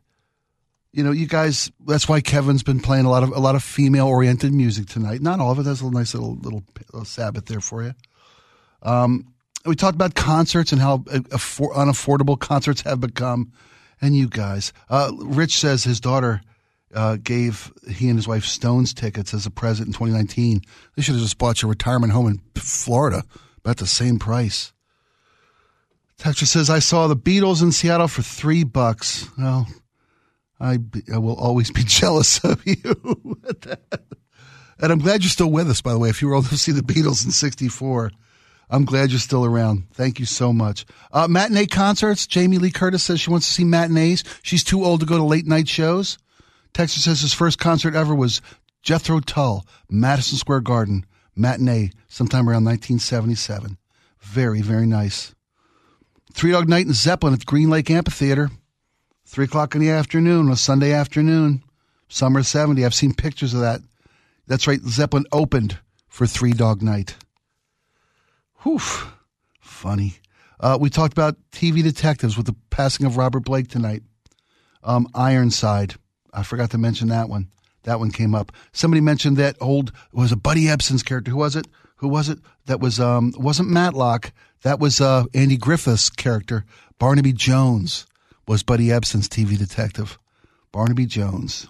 you 0.93 1.03
know, 1.03 1.11
you 1.11 1.27
guys. 1.27 1.71
That's 1.85 2.07
why 2.07 2.21
Kevin's 2.21 2.63
been 2.63 2.79
playing 2.79 3.05
a 3.05 3.09
lot 3.09 3.23
of 3.23 3.35
a 3.35 3.39
lot 3.39 3.55
of 3.55 3.63
female 3.63 4.07
oriented 4.07 4.53
music 4.53 4.87
tonight. 4.87 5.21
Not 5.21 5.39
all 5.39 5.51
of 5.51 5.59
it. 5.59 5.63
That's 5.63 5.81
a 5.81 5.89
nice 5.89 6.13
little 6.13 6.35
little, 6.35 6.63
little 6.93 7.05
Sabbath 7.05 7.45
there 7.45 7.59
for 7.59 7.83
you. 7.83 7.93
Um, 8.81 9.33
we 9.65 9.75
talked 9.75 9.95
about 9.95 10.13
concerts 10.15 10.71
and 10.71 10.79
how 10.79 10.99
affor- 10.99 11.73
unaffordable 11.73 12.39
concerts 12.39 12.81
have 12.81 13.01
become. 13.01 13.51
And 14.01 14.15
you 14.15 14.27
guys, 14.27 14.73
uh, 14.89 15.11
Rich 15.17 15.57
says 15.57 15.83
his 15.83 15.99
daughter 15.99 16.41
uh, 16.93 17.17
gave 17.17 17.73
he 17.89 18.09
and 18.09 18.17
his 18.17 18.27
wife 18.27 18.45
Stones 18.45 18.93
tickets 18.93 19.33
as 19.33 19.45
a 19.45 19.51
present 19.51 19.87
in 19.87 19.93
2019. 19.93 20.61
They 20.95 21.01
should 21.01 21.15
have 21.15 21.23
just 21.23 21.37
bought 21.37 21.61
your 21.61 21.69
retirement 21.69 22.13
home 22.13 22.27
in 22.27 22.41
Florida, 22.55 23.23
about 23.57 23.77
the 23.77 23.87
same 23.87 24.19
price. 24.19 24.73
Texture 26.17 26.45
says 26.45 26.69
I 26.69 26.79
saw 26.79 27.07
the 27.07 27.15
Beatles 27.15 27.61
in 27.61 27.71
Seattle 27.71 28.07
for 28.07 28.21
three 28.21 28.63
bucks. 28.63 29.27
Well, 29.37 29.67
I, 30.59 30.79
I 31.13 31.17
will 31.17 31.35
always 31.35 31.71
be 31.71 31.83
jealous 31.85 32.43
of 32.43 32.65
you. 32.65 33.37
and 34.79 34.91
I'm 34.91 34.99
glad 34.99 35.23
you're 35.23 35.29
still 35.29 35.51
with 35.51 35.69
us, 35.69 35.81
by 35.81 35.91
the 35.91 35.99
way. 35.99 36.09
If 36.09 36.21
you 36.21 36.29
were 36.29 36.35
able 36.35 36.47
to 36.47 36.57
see 36.57 36.71
the 36.71 36.81
Beatles 36.81 37.25
in 37.25 37.31
'64, 37.31 38.11
I'm 38.69 38.85
glad 38.85 39.11
you're 39.11 39.19
still 39.19 39.45
around. 39.45 39.87
Thank 39.93 40.19
you 40.19 40.25
so 40.25 40.51
much. 40.53 40.85
Uh, 41.11 41.27
matinee 41.27 41.67
concerts. 41.67 42.25
Jamie 42.25 42.57
Lee 42.57 42.71
Curtis 42.71 43.03
says 43.03 43.19
she 43.19 43.29
wants 43.29 43.47
to 43.47 43.53
see 43.53 43.65
matinees. 43.65 44.23
She's 44.41 44.63
too 44.63 44.83
old 44.83 45.01
to 45.01 45.05
go 45.05 45.17
to 45.17 45.23
late 45.23 45.45
night 45.45 45.67
shows. 45.67 46.17
Texas 46.73 47.03
says 47.03 47.21
his 47.21 47.33
first 47.33 47.59
concert 47.59 47.95
ever 47.95 48.15
was 48.15 48.41
Jethro 48.83 49.19
Tull, 49.19 49.65
Madison 49.89 50.37
Square 50.37 50.61
Garden, 50.61 51.05
matinee, 51.35 51.91
sometime 52.07 52.49
around 52.49 52.65
1977. 52.65 53.77
Very, 54.19 54.61
very 54.61 54.85
nice. 54.85 55.34
Three 56.35 56.51
Dog 56.51 56.67
Night 56.67 56.85
and 56.85 56.93
Zeppelin 56.93 57.33
at 57.33 57.39
the 57.39 57.45
Green 57.45 57.69
Lake 57.69 57.89
Amphitheater. 57.89 58.51
Three 59.25 59.45
o'clock 59.45 59.73
in 59.73 59.79
the 59.79 59.89
afternoon, 59.89 60.51
a 60.51 60.57
Sunday 60.57 60.91
afternoon, 60.91 61.63
summer 62.09 62.43
70. 62.43 62.83
I've 62.83 62.93
seen 62.93 63.13
pictures 63.13 63.53
of 63.53 63.61
that. 63.61 63.79
That's 64.45 64.67
right, 64.67 64.81
Zeppelin 64.81 65.23
opened 65.31 65.79
for 66.09 66.27
Three 66.27 66.51
Dog 66.51 66.81
Night. 66.81 67.15
Whew, 68.63 68.81
funny. 69.61 70.15
Uh, 70.59 70.77
we 70.79 70.89
talked 70.89 71.13
about 71.13 71.37
TV 71.53 71.81
detectives 71.81 72.35
with 72.35 72.47
the 72.47 72.55
passing 72.69 73.05
of 73.05 73.15
Robert 73.15 73.45
Blake 73.45 73.69
tonight. 73.69 74.03
Um, 74.83 75.07
Ironside. 75.15 75.95
I 76.33 76.43
forgot 76.43 76.69
to 76.71 76.77
mention 76.77 77.07
that 77.07 77.29
one. 77.29 77.47
That 77.83 78.01
one 78.01 78.11
came 78.11 78.35
up. 78.35 78.51
Somebody 78.73 78.99
mentioned 78.99 79.37
that 79.37 79.55
old 79.61 79.93
was 80.11 80.33
a 80.33 80.37
Buddy 80.37 80.65
Ebsen's 80.65 81.01
character. 81.01 81.31
Who 81.31 81.37
was 81.37 81.55
it? 81.55 81.65
Who 81.97 82.09
was 82.09 82.27
it? 82.27 82.39
That 82.65 82.81
was 82.81 82.99
um 82.99 83.33
wasn't 83.37 83.69
Matlock. 83.69 84.33
That 84.65 84.79
was 84.79 84.99
uh 84.99 85.25
Andy 85.35 85.57
Griffith's 85.57 86.09
character. 86.09 86.65
Barnaby 86.97 87.33
Jones 87.33 88.07
was 88.47 88.63
Buddy 88.63 88.87
Ebsen's 88.87 89.29
TV 89.29 89.59
detective. 89.59 90.17
Barnaby 90.71 91.05
Jones. 91.05 91.67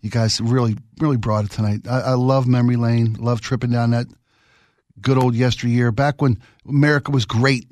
You 0.00 0.08
guys 0.08 0.40
really, 0.40 0.78
really 1.00 1.18
brought 1.18 1.44
it 1.44 1.50
tonight. 1.50 1.86
I, 1.86 2.00
I 2.00 2.12
love 2.14 2.46
memory 2.46 2.76
lane. 2.76 3.18
Love 3.20 3.42
tripping 3.42 3.72
down 3.72 3.90
that 3.90 4.06
good 5.02 5.18
old 5.18 5.34
yesteryear. 5.34 5.92
Back 5.92 6.22
when 6.22 6.40
America 6.66 7.10
was 7.10 7.26
great, 7.26 7.66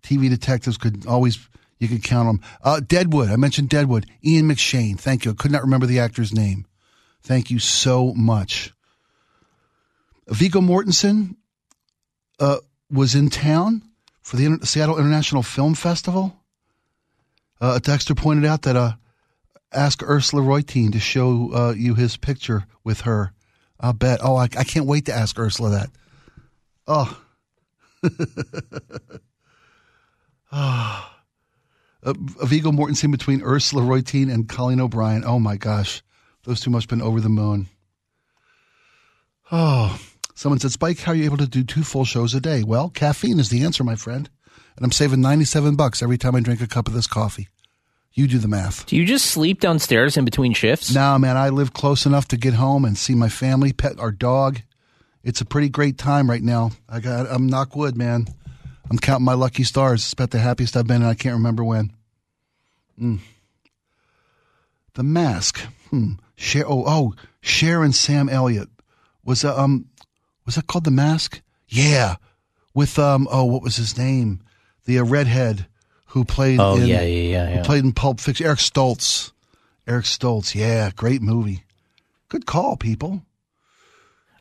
TV 0.00 0.30
detectives 0.30 0.76
could 0.78 1.04
always 1.04 1.40
you 1.80 1.88
could 1.88 2.04
count 2.04 2.28
them. 2.28 2.50
Uh, 2.62 2.78
Deadwood. 2.78 3.30
I 3.30 3.36
mentioned 3.36 3.68
Deadwood. 3.68 4.06
Ian 4.24 4.48
McShane. 4.48 4.96
Thank 4.96 5.24
you. 5.24 5.32
I 5.32 5.34
could 5.34 5.50
not 5.50 5.62
remember 5.62 5.86
the 5.86 5.98
actor's 5.98 6.32
name. 6.32 6.66
Thank 7.24 7.50
you 7.50 7.58
so 7.58 8.14
much. 8.14 8.72
Viggo 10.28 10.60
Mortensen 10.60 11.34
uh, 12.38 12.58
was 12.92 13.14
in 13.14 13.30
town 13.30 13.82
for 14.20 14.36
the 14.36 14.44
Inter- 14.44 14.64
Seattle 14.64 14.98
International 14.98 15.42
Film 15.42 15.74
Festival. 15.74 16.36
Uh, 17.60 17.78
Dexter 17.78 18.14
pointed 18.14 18.44
out 18.44 18.62
that 18.62 18.76
uh, 18.76 18.92
ask 19.72 20.02
Ursula 20.02 20.42
Reutin 20.42 20.92
to 20.92 21.00
show 21.00 21.50
uh, 21.52 21.74
you 21.76 21.94
his 21.94 22.16
picture 22.16 22.66
with 22.84 23.02
her. 23.02 23.32
I'll 23.80 23.92
bet. 23.92 24.20
Oh, 24.22 24.36
I, 24.36 24.44
I 24.44 24.64
can't 24.64 24.86
wait 24.86 25.06
to 25.06 25.14
ask 25.14 25.38
Ursula 25.38 25.70
that. 25.70 25.90
Oh. 26.86 27.20
oh. 30.52 31.08
Uh, 32.04 32.14
Viggo 32.42 32.72
Mortensen 32.72 33.12
between 33.12 33.42
Ursula 33.42 33.82
Reutin 33.82 34.28
and 34.28 34.48
Colleen 34.48 34.80
O'Brien. 34.80 35.22
Oh 35.24 35.38
my 35.38 35.56
gosh. 35.56 36.02
Those 36.42 36.60
two 36.60 36.70
must 36.70 36.90
have 36.90 36.98
been 36.98 37.06
over 37.06 37.20
the 37.20 37.28
moon. 37.28 37.68
Oh. 39.52 39.96
Someone 40.34 40.58
said, 40.58 40.72
Spike, 40.72 41.00
how 41.00 41.12
are 41.12 41.14
you 41.14 41.24
able 41.24 41.36
to 41.36 41.46
do 41.46 41.62
two 41.62 41.82
full 41.82 42.04
shows 42.04 42.34
a 42.34 42.40
day? 42.40 42.62
Well, 42.62 42.88
caffeine 42.88 43.38
is 43.38 43.50
the 43.50 43.64
answer, 43.64 43.84
my 43.84 43.96
friend. 43.96 44.28
And 44.76 44.84
I'm 44.84 44.92
saving 44.92 45.20
97 45.20 45.76
bucks 45.76 46.02
every 46.02 46.18
time 46.18 46.34
I 46.34 46.40
drink 46.40 46.60
a 46.60 46.66
cup 46.66 46.88
of 46.88 46.94
this 46.94 47.06
coffee. 47.06 47.48
You 48.14 48.26
do 48.26 48.38
the 48.38 48.48
math. 48.48 48.86
Do 48.86 48.96
you 48.96 49.06
just 49.06 49.26
sleep 49.26 49.60
downstairs 49.60 50.16
in 50.16 50.24
between 50.24 50.52
shifts? 50.52 50.94
No, 50.94 51.18
man, 51.18 51.36
I 51.36 51.48
live 51.48 51.72
close 51.72 52.04
enough 52.04 52.28
to 52.28 52.36
get 52.36 52.54
home 52.54 52.84
and 52.84 52.96
see 52.96 53.14
my 53.14 53.28
family, 53.28 53.72
pet 53.72 53.98
our 53.98 54.12
dog. 54.12 54.60
It's 55.24 55.40
a 55.40 55.46
pretty 55.46 55.68
great 55.68 55.96
time 55.98 56.28
right 56.28 56.42
now. 56.42 56.72
I 56.88 57.00
got 57.00 57.30
I'm 57.30 57.46
knock 57.46 57.74
wood, 57.74 57.96
man. 57.96 58.26
I'm 58.90 58.98
counting 58.98 59.24
my 59.24 59.34
lucky 59.34 59.64
stars. 59.64 60.02
It's 60.02 60.12
about 60.12 60.30
the 60.30 60.38
happiest 60.38 60.76
I've 60.76 60.86
been 60.86 61.02
and 61.02 61.06
I 61.06 61.14
can't 61.14 61.36
remember 61.36 61.64
when. 61.64 61.92
Mm. 63.00 63.20
The 64.94 65.02
mask. 65.02 65.60
Hmm. 65.88 66.14
Cher, 66.36 66.64
oh, 66.66 66.84
oh, 66.86 67.14
and 67.82 67.94
Sam 67.94 68.28
Elliott. 68.28 68.68
Was 69.24 69.42
that 69.42 69.58
um 69.58 69.86
was 70.46 70.54
that 70.56 70.66
called 70.66 70.84
The 70.84 70.90
Mask? 70.90 71.40
Yeah. 71.68 72.16
With 72.74 72.98
um 72.98 73.28
oh, 73.30 73.44
what 73.44 73.62
was 73.62 73.76
his 73.76 73.96
name? 73.98 74.42
The 74.84 74.98
uh, 74.98 75.04
redhead 75.04 75.66
who 76.06 76.24
played 76.24 76.58
Oh, 76.60 76.76
in, 76.76 76.86
yeah, 76.86 77.02
yeah, 77.02 77.28
yeah, 77.30 77.46
who 77.50 77.54
yeah. 77.56 77.62
played 77.62 77.84
in 77.84 77.92
Pulp 77.92 78.20
Fiction. 78.20 78.46
Eric 78.46 78.58
Stoltz. 78.58 79.32
Eric 79.86 80.04
Stoltz. 80.04 80.54
Yeah, 80.54 80.90
great 80.94 81.22
movie. 81.22 81.64
Good 82.28 82.46
call, 82.46 82.76
people. 82.76 83.22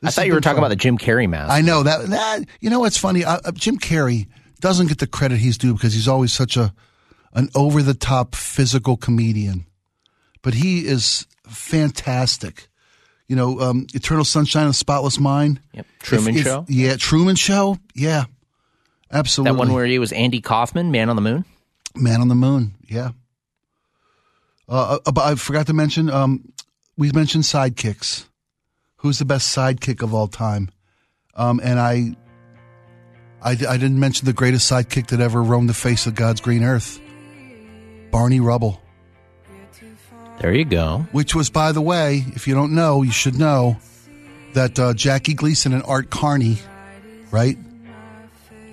I 0.04 0.10
thought 0.10 0.26
you 0.26 0.34
were 0.34 0.42
talking 0.42 0.56
fun. 0.56 0.64
about 0.64 0.70
the 0.70 0.76
Jim 0.78 0.98
Carrey 0.98 1.30
mask. 1.30 1.52
I 1.52 1.62
know 1.62 1.84
that. 1.84 2.08
that 2.10 2.46
you 2.60 2.70
know 2.70 2.80
what's 2.80 2.98
funny? 2.98 3.24
Uh, 3.24 3.40
uh, 3.46 3.52
Jim 3.52 3.78
Carrey 3.78 4.28
doesn't 4.60 4.88
get 4.88 4.98
the 4.98 5.08
credit 5.08 5.38
he's 5.38 5.58
due 5.58 5.74
because 5.74 5.94
he's 5.94 6.08
always 6.08 6.32
such 6.32 6.58
a 6.58 6.74
an 7.34 7.50
over 7.56 7.84
the 7.84 7.94
top 7.94 8.34
physical 8.36 8.98
comedian, 8.98 9.66
but 10.42 10.56
he 10.56 10.86
is 10.88 11.28
fantastic. 11.48 12.68
You 13.32 13.38
know, 13.38 13.62
um, 13.62 13.88
Eternal 13.94 14.26
Sunshine 14.26 14.64
of 14.64 14.72
the 14.72 14.74
Spotless 14.74 15.18
Mind. 15.18 15.62
Yep. 15.72 15.86
Truman 16.00 16.36
Show? 16.36 16.66
Yeah, 16.68 16.98
Truman 16.98 17.38
Show. 17.38 17.78
Yeah, 17.96 18.26
absolutely. 19.10 19.54
that 19.54 19.58
one 19.58 19.72
where 19.72 19.86
he 19.86 20.00
was 20.00 20.12
Andy 20.12 20.42
Kaufman, 20.42 20.92
Man 20.92 21.10
on 21.10 21.16
the 21.16 21.22
Moon. 21.22 21.46
Man 21.96 22.20
on 22.20 22.28
the 22.28 22.36
Moon. 22.36 22.74
Yeah. 22.90 23.12
Uh, 24.68 24.98
uh, 25.06 25.12
but 25.14 25.22
I 25.22 25.36
forgot 25.36 25.68
to 25.68 25.74
mention. 25.74 26.10
Um, 26.10 26.52
we 26.98 27.10
mentioned 27.14 27.46
sidekicks. 27.46 28.26
Who's 28.98 29.20
the 29.20 29.24
best 29.24 29.56
sidekick 29.56 30.04
of 30.04 30.14
all 30.14 30.28
time? 30.28 30.70
Um, 31.34 31.62
and 31.64 31.80
I, 31.80 32.18
I, 33.42 33.52
I 33.52 33.78
didn't 33.78 34.02
mention 34.02 34.26
the 34.26 34.34
greatest 34.34 34.70
sidekick 34.70 35.08
that 35.08 35.22
ever 35.22 35.42
roamed 35.42 35.70
the 35.70 35.74
face 35.74 36.06
of 36.06 36.16
God's 36.16 36.42
green 36.42 36.66
earth, 36.66 37.00
Barney 38.12 38.42
Rubble. 38.42 38.81
There 40.42 40.56
you 40.56 40.66
go. 40.66 41.06
Which 41.12 41.36
was, 41.36 41.52
by 41.52 41.72
the 41.72 41.82
way, 41.82 42.26
if 42.30 42.48
you 42.48 42.56
don't 42.56 42.74
know, 42.74 43.04
you 43.04 43.12
should 43.12 43.38
know 43.38 43.78
that 44.54 44.80
uh, 44.80 44.96
Jackie 44.96 45.36
Gleason 45.36 45.72
and 45.72 45.84
Art 45.84 46.10
Carney, 46.10 46.58
right? 47.30 47.60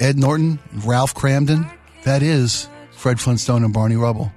Ed 0.01 0.17
Norton, 0.17 0.61
Ralph 0.73 1.15
Kramden, 1.15 1.71
that 2.05 2.23
is 2.23 2.71
Fred 2.93 3.21
Flintstone 3.21 3.65
and 3.65 3.75
Barney 3.75 3.97
Rubble, 3.97 4.33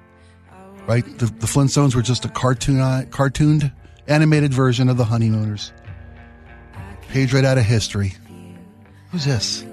right? 0.86 1.04
The, 1.18 1.24
the 1.24 1.46
Flintstones 1.46 1.94
were 1.94 2.02
just 2.02 2.26
a 2.26 2.28
cartoon, 2.28 3.06
cartooned, 3.06 3.72
animated 4.06 4.52
version 4.52 4.90
of 4.90 4.98
the 4.98 5.04
Honeymooners. 5.04 5.72
Page 7.08 7.32
right 7.32 7.46
out 7.46 7.56
of 7.56 7.64
history. 7.64 8.12
Who's 9.10 9.24
this? 9.24 9.64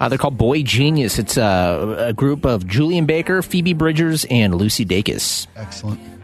Uh, 0.00 0.08
they're 0.08 0.18
called 0.18 0.36
Boy 0.38 0.64
Genius. 0.64 1.20
It's 1.20 1.38
uh, 1.38 2.06
a 2.08 2.12
group 2.12 2.44
of 2.44 2.66
Julien 2.66 3.06
Baker, 3.06 3.42
Phoebe 3.42 3.74
Bridgers, 3.74 4.26
and 4.28 4.56
Lucy 4.56 4.84
Dacus. 4.84 5.46
Excellent. 5.54 6.17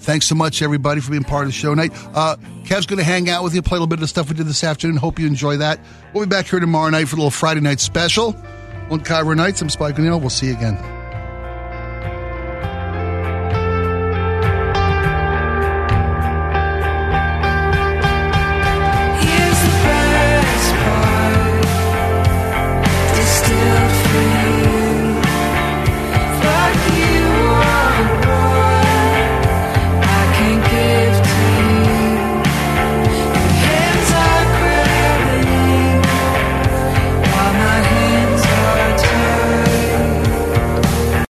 Thanks 0.00 0.26
so 0.26 0.34
much, 0.34 0.62
everybody, 0.62 1.00
for 1.00 1.10
being 1.10 1.24
part 1.24 1.42
of 1.44 1.48
the 1.48 1.52
show 1.52 1.70
tonight. 1.74 1.92
Uh, 2.14 2.36
Kev's 2.64 2.86
going 2.86 2.98
to 2.98 3.04
hang 3.04 3.28
out 3.28 3.44
with 3.44 3.54
you, 3.54 3.62
play 3.62 3.76
a 3.76 3.80
little 3.80 3.86
bit 3.86 3.96
of 3.96 4.00
the 4.00 4.08
stuff 4.08 4.28
we 4.28 4.34
did 4.34 4.46
this 4.46 4.64
afternoon. 4.64 4.96
Hope 4.96 5.18
you 5.18 5.26
enjoy 5.26 5.58
that. 5.58 5.78
We'll 6.14 6.24
be 6.24 6.30
back 6.30 6.46
here 6.46 6.60
tomorrow 6.60 6.90
night 6.90 7.08
for 7.08 7.16
a 7.16 7.18
little 7.18 7.30
Friday 7.30 7.60
night 7.60 7.80
special 7.80 8.34
on 8.90 9.00
KIRO 9.00 9.36
Nights. 9.36 9.60
I'm 9.62 9.68
Spike 9.68 9.98
O'Neill. 9.98 10.18
We'll 10.18 10.30
see 10.30 10.46
you 10.46 10.54
again. 10.56 10.99